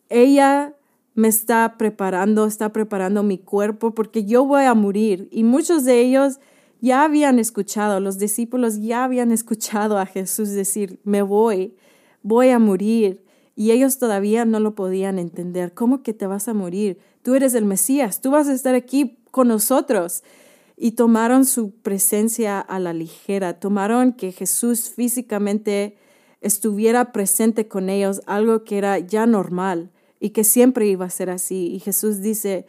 Ella 0.09 0.73
me 1.13 1.27
está 1.27 1.75
preparando, 1.77 2.47
está 2.47 2.73
preparando 2.73 3.21
mi 3.21 3.37
cuerpo, 3.37 3.93
porque 3.93 4.25
yo 4.25 4.43
voy 4.43 4.63
a 4.63 4.73
morir. 4.73 5.27
Y 5.29 5.43
muchos 5.43 5.85
de 5.85 6.01
ellos 6.01 6.39
ya 6.83 7.05
habían 7.05 7.39
escuchado, 7.39 8.01
los 8.01 8.19
discípulos 8.19 8.81
ya 8.81 9.05
habían 9.05 9.31
escuchado 9.31 9.97
a 9.97 10.05
Jesús 10.05 10.49
decir, 10.49 10.99
me 11.05 11.21
voy, 11.21 11.77
voy 12.23 12.49
a 12.49 12.59
morir. 12.59 13.23
Y 13.55 13.71
ellos 13.71 13.99
todavía 13.99 14.43
no 14.43 14.59
lo 14.59 14.75
podían 14.75 15.17
entender. 15.17 15.73
¿Cómo 15.73 16.03
que 16.03 16.11
te 16.11 16.27
vas 16.27 16.49
a 16.49 16.53
morir? 16.53 16.99
Tú 17.21 17.35
eres 17.35 17.53
el 17.53 17.63
Mesías, 17.63 18.19
tú 18.19 18.31
vas 18.31 18.49
a 18.49 18.53
estar 18.53 18.75
aquí 18.75 19.17
con 19.31 19.47
nosotros. 19.47 20.23
Y 20.75 20.91
tomaron 20.91 21.45
su 21.45 21.71
presencia 21.71 22.59
a 22.59 22.79
la 22.79 22.91
ligera, 22.91 23.61
tomaron 23.61 24.11
que 24.11 24.33
Jesús 24.33 24.89
físicamente 24.89 25.95
estuviera 26.41 27.13
presente 27.13 27.69
con 27.69 27.89
ellos, 27.89 28.21
algo 28.25 28.65
que 28.65 28.77
era 28.77 28.99
ya 28.99 29.25
normal 29.25 29.89
y 30.19 30.31
que 30.31 30.43
siempre 30.43 30.85
iba 30.87 31.05
a 31.05 31.09
ser 31.09 31.29
así. 31.29 31.73
Y 31.73 31.79
Jesús 31.79 32.19
dice, 32.19 32.65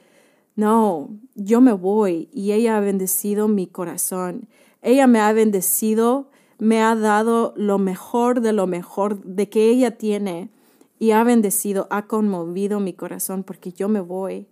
no, 0.56 1.10
yo 1.34 1.60
me 1.60 1.72
voy 1.72 2.28
y 2.32 2.52
ella 2.52 2.76
ha 2.76 2.80
bendecido 2.80 3.48
mi 3.48 3.66
corazón. 3.66 4.48
Ella 4.82 5.06
me 5.06 5.20
ha 5.20 5.32
bendecido, 5.32 6.30
me 6.58 6.80
ha 6.80 6.94
dado 6.94 7.54
lo 7.56 7.78
mejor 7.78 8.40
de 8.40 8.52
lo 8.52 8.66
mejor 8.66 9.22
de 9.24 9.48
que 9.48 9.68
ella 9.68 9.98
tiene 9.98 10.50
y 10.98 11.10
ha 11.10 11.24
bendecido, 11.24 11.88
ha 11.90 12.06
conmovido 12.06 12.78
mi 12.78 12.92
corazón 12.92 13.42
porque 13.42 13.72
yo 13.72 13.88
me 13.88 14.00
voy. 14.00 14.46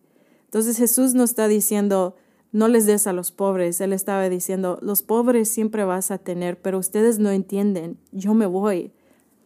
Entonces 0.46 0.76
Jesús 0.76 1.14
no 1.14 1.22
está 1.22 1.46
diciendo, 1.46 2.16
no 2.50 2.66
les 2.68 2.84
des 2.84 3.06
a 3.06 3.12
los 3.12 3.30
pobres. 3.30 3.80
Él 3.80 3.92
estaba 3.92 4.28
diciendo, 4.28 4.78
los 4.82 5.02
pobres 5.02 5.48
siempre 5.48 5.84
vas 5.84 6.10
a 6.10 6.18
tener, 6.18 6.60
pero 6.60 6.78
ustedes 6.78 7.20
no 7.20 7.30
entienden, 7.30 7.98
yo 8.10 8.34
me 8.34 8.46
voy. 8.46 8.92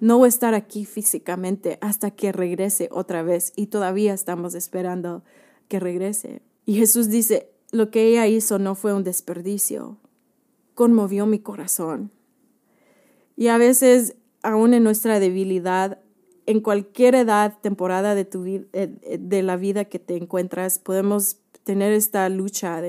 No 0.00 0.18
voy 0.18 0.26
a 0.26 0.28
estar 0.28 0.54
aquí 0.54 0.84
físicamente 0.84 1.78
hasta 1.80 2.10
que 2.10 2.32
regrese 2.32 2.88
otra 2.90 3.22
vez 3.22 3.52
y 3.56 3.66
todavía 3.66 4.14
estamos 4.14 4.54
esperando 4.54 5.22
que 5.68 5.80
regrese. 5.80 6.42
Y 6.66 6.74
Jesús 6.74 7.08
dice, 7.08 7.52
lo 7.70 7.90
que 7.90 8.08
ella 8.08 8.26
hizo 8.26 8.58
no 8.58 8.74
fue 8.74 8.92
un 8.92 9.04
desperdicio, 9.04 9.98
conmovió 10.74 11.24
mi 11.24 11.38
corazón. 11.38 12.10
Y 13.36 13.48
a 13.48 13.56
veces, 13.56 14.16
aún 14.42 14.74
en 14.74 14.82
nuestra 14.82 15.20
debilidad, 15.20 16.00
en 16.44 16.60
cualquier 16.60 17.14
edad, 17.14 17.58
temporada 17.60 18.14
de, 18.16 18.24
tu 18.24 18.44
eh, 18.46 18.66
eh, 18.72 19.18
de 19.20 19.42
la 19.42 19.56
vida 19.56 19.84
que 19.84 20.00
te 20.00 20.16
encuentras, 20.16 20.80
podemos 20.80 21.38
tener 21.62 21.92
esta 21.92 22.28
lucha 22.28 22.82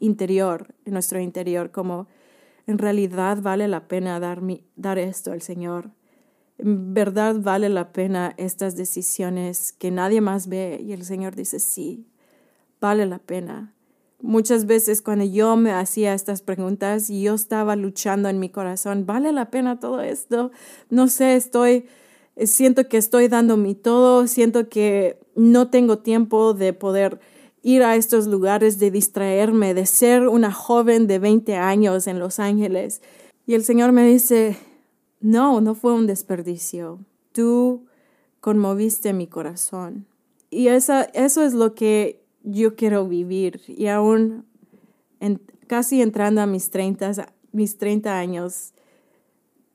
interior, 0.00 0.74
en 0.84 0.92
nuestro 0.92 1.20
interior, 1.20 1.70
como 1.72 2.06
en 2.66 2.78
realidad 2.78 3.40
vale 3.42 3.68
la 3.68 3.88
pena 3.88 4.20
dar, 4.20 4.40
dar 4.76 4.98
esto 4.98 5.32
al 5.32 5.42
Señor. 5.42 5.90
En 6.58 6.94
verdad 6.94 7.36
vale 7.40 7.68
la 7.68 7.92
pena 7.92 8.34
estas 8.36 8.76
decisiones 8.76 9.72
que 9.72 9.90
nadie 9.90 10.20
más 10.20 10.48
ve 10.48 10.80
y 10.82 10.92
el 10.92 11.04
Señor 11.04 11.34
dice, 11.36 11.60
sí, 11.60 12.06
vale 12.80 13.06
la 13.06 13.18
pena. 13.18 13.72
Muchas 14.22 14.66
veces 14.66 15.02
cuando 15.02 15.24
yo 15.24 15.56
me 15.56 15.72
hacía 15.72 16.14
estas 16.14 16.40
preguntas 16.42 17.10
y 17.10 17.22
yo 17.22 17.34
estaba 17.34 17.76
luchando 17.76 18.28
en 18.28 18.40
mi 18.40 18.48
corazón, 18.48 19.04
¿vale 19.04 19.32
la 19.32 19.50
pena 19.50 19.78
todo 19.78 20.00
esto? 20.00 20.50
No 20.88 21.08
sé, 21.08 21.36
estoy, 21.36 21.86
siento 22.44 22.88
que 22.88 22.96
estoy 22.96 23.28
dando 23.28 23.56
mi 23.56 23.74
todo, 23.74 24.26
siento 24.26 24.68
que 24.68 25.20
no 25.34 25.68
tengo 25.68 25.98
tiempo 25.98 26.54
de 26.54 26.72
poder 26.72 27.20
ir 27.62 27.82
a 27.82 27.96
estos 27.96 28.26
lugares, 28.26 28.78
de 28.78 28.90
distraerme, 28.90 29.74
de 29.74 29.86
ser 29.86 30.28
una 30.28 30.52
joven 30.52 31.06
de 31.06 31.18
20 31.18 31.56
años 31.56 32.06
en 32.06 32.18
Los 32.18 32.38
Ángeles. 32.38 33.02
Y 33.46 33.54
el 33.54 33.64
Señor 33.64 33.92
me 33.92 34.06
dice, 34.06 34.56
no, 35.20 35.60
no 35.60 35.74
fue 35.74 35.92
un 35.92 36.06
desperdicio. 36.06 37.00
Tú 37.32 37.86
conmoviste 38.40 39.12
mi 39.12 39.26
corazón. 39.26 40.06
Y 40.48 40.68
esa, 40.68 41.02
eso 41.02 41.42
es 41.42 41.54
lo 41.54 41.74
que 41.74 42.25
yo 42.46 42.76
quiero 42.76 43.06
vivir. 43.06 43.60
Y 43.66 43.88
aún 43.88 44.46
en, 45.20 45.42
casi 45.66 46.00
entrando 46.00 46.40
a 46.40 46.46
mis 46.46 46.70
30, 46.70 47.32
mis 47.52 47.76
30 47.76 48.18
años, 48.18 48.72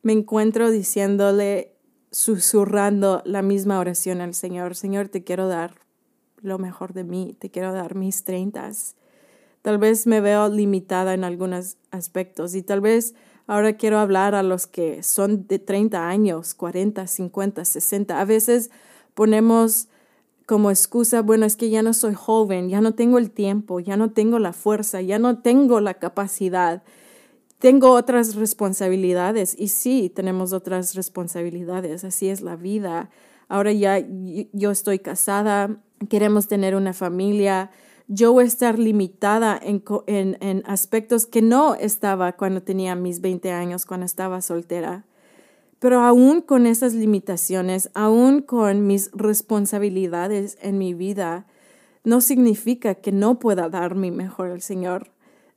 me 0.02 0.14
encuentro 0.14 0.72
diciéndole, 0.72 1.76
susurrando 2.12 3.22
la 3.26 3.42
misma 3.42 3.80
oración 3.80 4.22
al 4.22 4.34
Señor. 4.34 4.76
Señor, 4.76 5.10
te 5.10 5.24
quiero 5.24 5.48
dar 5.48 5.76
lo 6.42 6.58
mejor 6.58 6.94
de 6.94 7.04
mí, 7.04 7.36
te 7.40 7.52
quiero 7.52 7.72
dar 7.72 7.96
mis 7.96 8.24
30. 8.24 8.72
Tal 9.62 9.78
vez 9.78 10.08
me 10.08 10.22
veo 10.22 10.50
limitada 10.50 11.14
en 11.14 11.24
algunos 11.24 11.78
aspectos 11.92 12.56
y 12.56 12.64
tal 12.64 12.82
vez 12.82 13.14
ahora 13.48 13.74
quiero 13.74 14.00
hablar 14.00 14.34
a 14.34 14.44
los 14.44 14.66
que 14.66 15.04
son 15.04 15.48
de 15.48 15.60
30 15.60 16.08
años, 16.08 16.54
40, 16.56 17.06
50, 17.06 17.64
60. 17.64 18.20
A 18.20 18.26
veces 18.26 18.72
ponemos 19.14 19.88
como 20.52 20.70
excusa, 20.70 21.22
bueno, 21.22 21.46
es 21.46 21.56
que 21.56 21.70
ya 21.70 21.82
no 21.82 21.94
soy 21.94 22.14
joven, 22.14 22.68
ya 22.68 22.82
no 22.82 22.94
tengo 22.94 23.20
el 23.20 23.32
tiempo, 23.32 23.80
ya 23.80 23.96
no 23.96 24.12
tengo 24.12 24.38
la 24.38 24.52
fuerza, 24.52 25.00
ya 25.00 25.18
no 25.18 25.40
tengo 25.40 25.80
la 25.80 25.94
capacidad, 25.94 26.84
tengo 27.58 27.94
otras 27.94 28.36
responsabilidades. 28.36 29.56
Y 29.58 29.70
sí, 29.70 30.12
tenemos 30.14 30.52
otras 30.52 30.94
responsabilidades, 30.94 32.04
así 32.04 32.28
es 32.28 32.42
la 32.42 32.58
vida. 32.58 33.10
Ahora 33.48 33.72
ya 33.72 34.06
yo 34.52 34.72
estoy 34.72 35.00
casada, 35.00 35.80
queremos 36.10 36.50
tener 36.50 36.76
una 36.76 36.92
familia, 36.92 37.72
yo 38.10 38.34
voy 38.34 38.44
a 38.44 38.48
estar 38.48 38.78
limitada 38.78 39.58
en, 39.64 39.82
en, 40.08 40.38
en 40.42 40.64
aspectos 40.66 41.28
que 41.28 41.42
no 41.42 41.76
estaba 41.76 42.34
cuando 42.34 42.62
tenía 42.62 42.94
mis 42.96 43.22
20 43.22 43.54
años, 43.54 43.86
cuando 43.86 44.06
estaba 44.06 44.42
soltera. 44.42 45.06
Pero 45.82 46.02
aún 46.02 46.42
con 46.42 46.68
esas 46.68 46.94
limitaciones, 46.94 47.90
aún 47.96 48.44
con 48.44 48.86
mis 48.86 49.10
responsabilidades 49.14 50.60
en 50.62 50.78
mi 50.78 50.94
vida, 50.94 51.48
no 52.04 52.22
significa 52.22 52.94
que 52.94 53.12
no 53.12 53.40
pueda 53.40 53.68
dar 53.68 53.96
mi 53.96 54.12
mejor 54.12 54.52
al 54.52 54.62
Señor. 54.62 55.10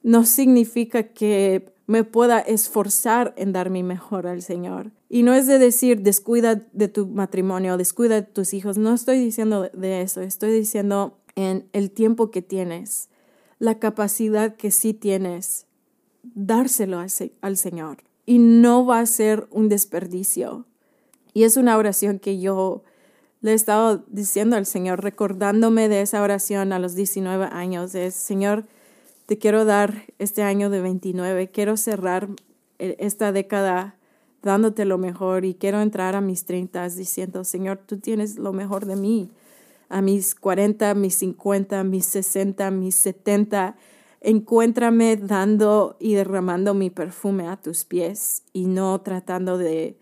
No 0.02 0.24
significa 0.24 1.02
que 1.08 1.74
me 1.86 2.04
pueda 2.04 2.40
esforzar 2.40 3.34
en 3.36 3.52
dar 3.52 3.68
mi 3.68 3.82
mejor 3.82 4.26
al 4.26 4.40
Señor. 4.40 4.92
Y 5.10 5.24
no 5.24 5.34
es 5.34 5.46
de 5.46 5.58
decir, 5.58 6.00
descuida 6.00 6.54
de 6.72 6.88
tu 6.88 7.06
matrimonio, 7.06 7.76
descuida 7.76 8.14
de 8.14 8.22
tus 8.22 8.54
hijos. 8.54 8.78
No 8.78 8.94
estoy 8.94 9.18
diciendo 9.18 9.68
de 9.74 10.00
eso. 10.00 10.22
Estoy 10.22 10.52
diciendo 10.52 11.18
en 11.36 11.68
el 11.74 11.90
tiempo 11.90 12.30
que 12.30 12.40
tienes, 12.40 13.10
la 13.58 13.78
capacidad 13.78 14.56
que 14.56 14.70
sí 14.70 14.94
tienes, 14.94 15.66
dárselo 16.22 17.04
al 17.42 17.56
Señor 17.58 17.98
y 18.26 18.38
no 18.38 18.86
va 18.86 19.00
a 19.00 19.06
ser 19.06 19.46
un 19.50 19.68
desperdicio. 19.68 20.66
Y 21.32 21.44
es 21.44 21.56
una 21.56 21.76
oración 21.76 22.18
que 22.18 22.40
yo 22.40 22.82
le 23.40 23.52
he 23.52 23.54
estado 23.54 24.04
diciendo 24.08 24.56
al 24.56 24.64
Señor, 24.64 25.02
recordándome 25.02 25.88
de 25.88 26.00
esa 26.00 26.22
oración 26.22 26.72
a 26.72 26.78
los 26.78 26.94
19 26.94 27.44
años, 27.52 27.94
es, 27.94 28.14
Señor, 28.14 28.64
te 29.26 29.36
quiero 29.36 29.64
dar 29.64 30.04
este 30.18 30.42
año 30.42 30.70
de 30.70 30.80
29, 30.80 31.50
quiero 31.50 31.76
cerrar 31.76 32.28
e, 32.78 32.96
esta 32.98 33.32
década 33.32 33.96
dándote 34.42 34.84
lo 34.84 34.98
mejor 34.98 35.44
y 35.44 35.54
quiero 35.54 35.80
entrar 35.80 36.14
a 36.14 36.20
mis 36.20 36.44
30 36.44 36.88
diciendo, 36.90 37.44
Señor, 37.44 37.78
tú 37.84 37.98
tienes 37.98 38.38
lo 38.38 38.52
mejor 38.52 38.86
de 38.86 38.96
mí. 38.96 39.30
a 39.90 40.00
mis 40.00 40.34
40, 40.34 40.94
mis 40.94 41.14
50, 41.16 41.84
mis 41.84 42.06
60, 42.06 42.70
mis 42.70 42.94
70. 42.96 43.76
Encuéntrame 44.26 45.18
dando 45.18 45.96
y 46.00 46.14
derramando 46.14 46.72
mi 46.72 46.88
perfume 46.88 47.46
a 47.46 47.58
tus 47.60 47.84
pies 47.84 48.42
y 48.54 48.64
no 48.64 49.02
tratando 49.02 49.58
de 49.58 49.98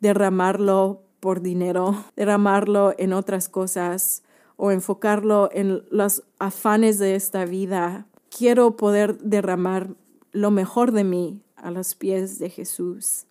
derramarlo 0.00 1.00
por 1.18 1.40
dinero, 1.40 2.04
derramarlo 2.16 2.92
en 2.98 3.14
otras 3.14 3.48
cosas 3.48 4.22
o 4.58 4.70
enfocarlo 4.70 5.48
en 5.50 5.82
los 5.90 6.24
afanes 6.38 6.98
de 6.98 7.14
esta 7.14 7.46
vida. 7.46 8.06
Quiero 8.28 8.76
poder 8.76 9.16
derramar 9.20 9.94
lo 10.32 10.50
mejor 10.50 10.92
de 10.92 11.04
mí 11.04 11.40
a 11.56 11.70
los 11.70 11.94
pies 11.94 12.38
de 12.38 12.50
Jesús. 12.50 13.24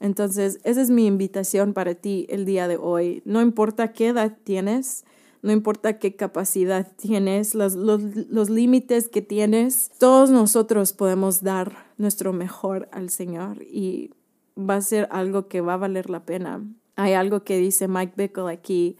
Entonces, 0.00 0.58
esa 0.64 0.80
es 0.80 0.88
mi 0.88 1.04
invitación 1.04 1.74
para 1.74 1.94
ti 1.94 2.26
el 2.30 2.46
día 2.46 2.66
de 2.66 2.78
hoy. 2.78 3.20
No 3.26 3.42
importa 3.42 3.92
qué 3.92 4.08
edad 4.08 4.38
tienes, 4.42 5.04
no 5.42 5.52
importa 5.52 5.98
qué 5.98 6.16
capacidad 6.16 6.90
tienes, 6.96 7.54
los, 7.54 7.74
los, 7.74 8.50
límites 8.50 9.08
que 9.08 9.22
tienes, 9.22 9.90
todos 9.98 10.30
nosotros 10.30 10.92
podemos 10.92 11.42
dar 11.42 11.86
nuestro 11.98 12.32
mejor 12.32 12.88
al 12.92 13.10
Señor 13.10 13.62
y 13.62 14.10
va 14.58 14.76
a 14.76 14.80
ser 14.80 15.08
algo 15.10 15.48
que 15.48 15.60
va 15.60 15.74
a 15.74 15.78
valer 15.78 16.10
la 16.10 16.24
pena. 16.24 16.62
Hay 16.96 17.12
algo 17.12 17.44
que 17.44 17.58
dice 17.58 17.88
Mike 17.88 18.14
Bickle 18.16 18.52
aquí. 18.52 18.96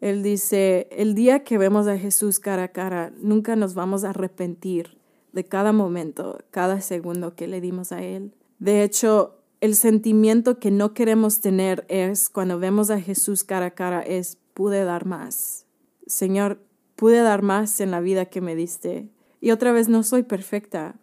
Él 0.00 0.22
dice, 0.22 0.88
el 0.90 1.14
día 1.14 1.44
que 1.44 1.58
vemos 1.58 1.86
a 1.86 1.98
Jesús 1.98 2.38
cara 2.38 2.64
a 2.64 2.68
cara, 2.68 3.12
nunca 3.18 3.56
nos 3.56 3.74
vamos 3.74 4.04
a 4.04 4.10
arrepentir 4.10 4.98
de 5.32 5.44
cada 5.44 5.72
momento, 5.72 6.38
cada 6.50 6.80
segundo 6.80 7.34
que 7.34 7.48
le 7.48 7.60
dimos 7.60 7.90
a 7.90 8.02
Él. 8.02 8.32
De 8.58 8.82
hecho, 8.82 9.38
el 9.60 9.76
sentimiento 9.76 10.58
que 10.58 10.70
no 10.70 10.94
queremos 10.94 11.40
tener 11.40 11.84
es 11.88 12.28
cuando 12.28 12.58
vemos 12.58 12.90
a 12.90 13.00
Jesús 13.00 13.44
cara 13.44 13.66
a 13.66 13.70
cara 13.70 14.02
es 14.02 14.38
pude 14.54 14.84
dar 14.84 15.06
más. 15.06 15.63
Señor, 16.06 16.60
pude 16.96 17.20
dar 17.20 17.42
más 17.42 17.80
en 17.80 17.90
la 17.90 18.00
vida 18.00 18.26
que 18.26 18.40
me 18.40 18.54
diste. 18.54 19.08
Y 19.40 19.50
otra 19.50 19.72
vez 19.72 19.88
no 19.88 20.02
soy 20.02 20.22
perfecta. 20.22 20.96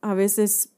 A 0.00 0.14
veces 0.14 0.70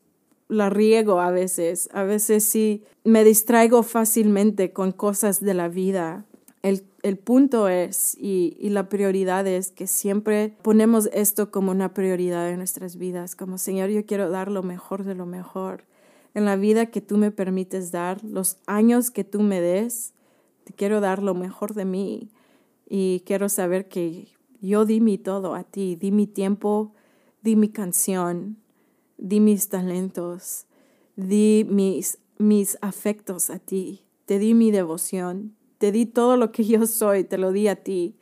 la 0.49 0.71
riego, 0.71 1.21
a 1.21 1.31
veces, 1.31 1.89
a 1.93 2.03
veces 2.03 2.45
sí 2.45 2.85
me 3.05 3.25
distraigo 3.25 3.83
fácilmente 3.83 4.73
con 4.73 4.93
cosas 4.93 5.41
de 5.41 5.55
la 5.55 5.69
vida. 5.69 6.25
El, 6.63 6.85
el 7.03 7.19
punto 7.19 7.69
es, 7.69 8.17
y, 8.19 8.57
y, 8.59 8.71
la 8.71 8.89
prioridad 8.89 9.47
es 9.47 9.71
que 9.71 9.87
siempre 9.87 10.55
ponemos 10.63 11.11
esto 11.13 11.51
como 11.51 11.71
una 11.71 11.93
prioridad 11.93 12.49
en 12.49 12.59
nuestras 12.59 12.97
vidas, 12.97 13.37
como 13.37 13.59
Señor, 13.59 13.91
yo 13.91 14.07
quiero 14.07 14.31
dar 14.31 14.51
lo 14.51 14.63
mejor 14.63 15.05
de 15.05 15.15
lo 15.15 15.27
mejor 15.27 15.85
en 16.33 16.45
la 16.45 16.57
vida 16.57 16.87
que 16.87 17.01
tú 17.01 17.17
me 17.17 17.31
permites 17.31 17.93
dar, 17.93 18.23
los 18.25 18.57
años 18.67 19.11
que 19.11 19.25
tú 19.25 19.41
me 19.41 19.61
des, 19.61 20.13
te 20.65 20.73
quiero 20.73 21.01
dar 21.01 21.23
lo 21.23 21.35
mejor 21.35 21.75
de 21.75 21.85
mí 21.85 22.31
y 22.89 23.21
quiero 23.27 23.49
saber 23.49 23.89
que 23.89 24.29
yo 24.61 24.85
di 24.85 25.01
mi 25.01 25.19
todo 25.19 25.55
a 25.55 25.65
ti, 25.65 25.97
di 25.97 26.11
mi 26.11 26.27
tiempo, 26.27 26.93
di 27.43 27.57
mi 27.57 27.69
canción, 27.69 28.57
di 29.19 29.41
mis 29.41 29.69
talentos, 29.69 30.67
di 31.17 31.67
mis, 31.69 32.19
mis 32.39 32.79
afectos 32.81 33.51
a 33.51 33.59
ti, 33.59 34.05
te 34.27 34.39
di 34.39 34.55
mi 34.55 34.71
devoción, 34.71 35.55
te 35.79 35.93
di 35.93 36.07
todo 36.07 36.37
lo 36.37 36.51
que 36.51 36.65
yo 36.65 36.87
soy, 36.87 37.25
te 37.25 37.39
lo 37.39 37.53
di 37.53 37.69
a 37.69 37.77
ti. 37.77 38.17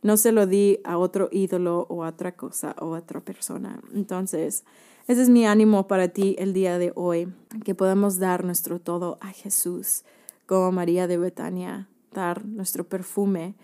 No 0.00 0.16
se 0.16 0.30
lo 0.30 0.46
di 0.46 0.78
a 0.84 0.96
otro 0.96 1.28
ídolo 1.32 1.84
o 1.88 2.04
a 2.04 2.10
otra 2.10 2.36
cosa 2.36 2.76
o 2.80 2.94
a 2.94 2.98
otra 3.00 3.20
persona. 3.20 3.80
Entonces, 3.92 4.64
ese 5.08 5.22
es 5.22 5.28
mi 5.28 5.44
ánimo 5.44 5.88
para 5.88 6.08
ti 6.08 6.36
el 6.38 6.52
día 6.52 6.78
de 6.78 6.92
hoy, 6.94 7.32
que 7.64 7.74
podamos 7.74 8.18
dar 8.18 8.44
nuestro 8.44 8.78
todo 8.78 9.18
a 9.20 9.30
Jesús, 9.30 10.04
como 10.46 10.70
María 10.70 11.08
de 11.08 11.18
Betania, 11.18 11.88
dar 12.12 12.44
nuestro 12.44 12.88
perfume 12.88 13.56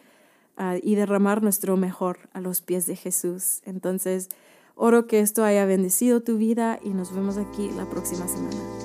y 0.83 0.95
derramar 0.95 1.43
nuestro 1.43 1.77
mejor 1.77 2.19
a 2.33 2.41
los 2.41 2.61
pies 2.61 2.87
de 2.87 2.97
Jesús. 2.97 3.61
Entonces, 3.65 4.29
oro 4.75 5.07
que 5.07 5.21
esto 5.21 5.45
haya 5.45 5.65
bendecido 5.65 6.23
tu 6.23 6.37
vida 6.37 6.79
y 6.83 6.91
nos 6.91 7.15
vemos 7.15 7.37
aquí 7.39 7.71
la 7.77 7.89
próxima 7.89 8.27
semana. 8.29 8.84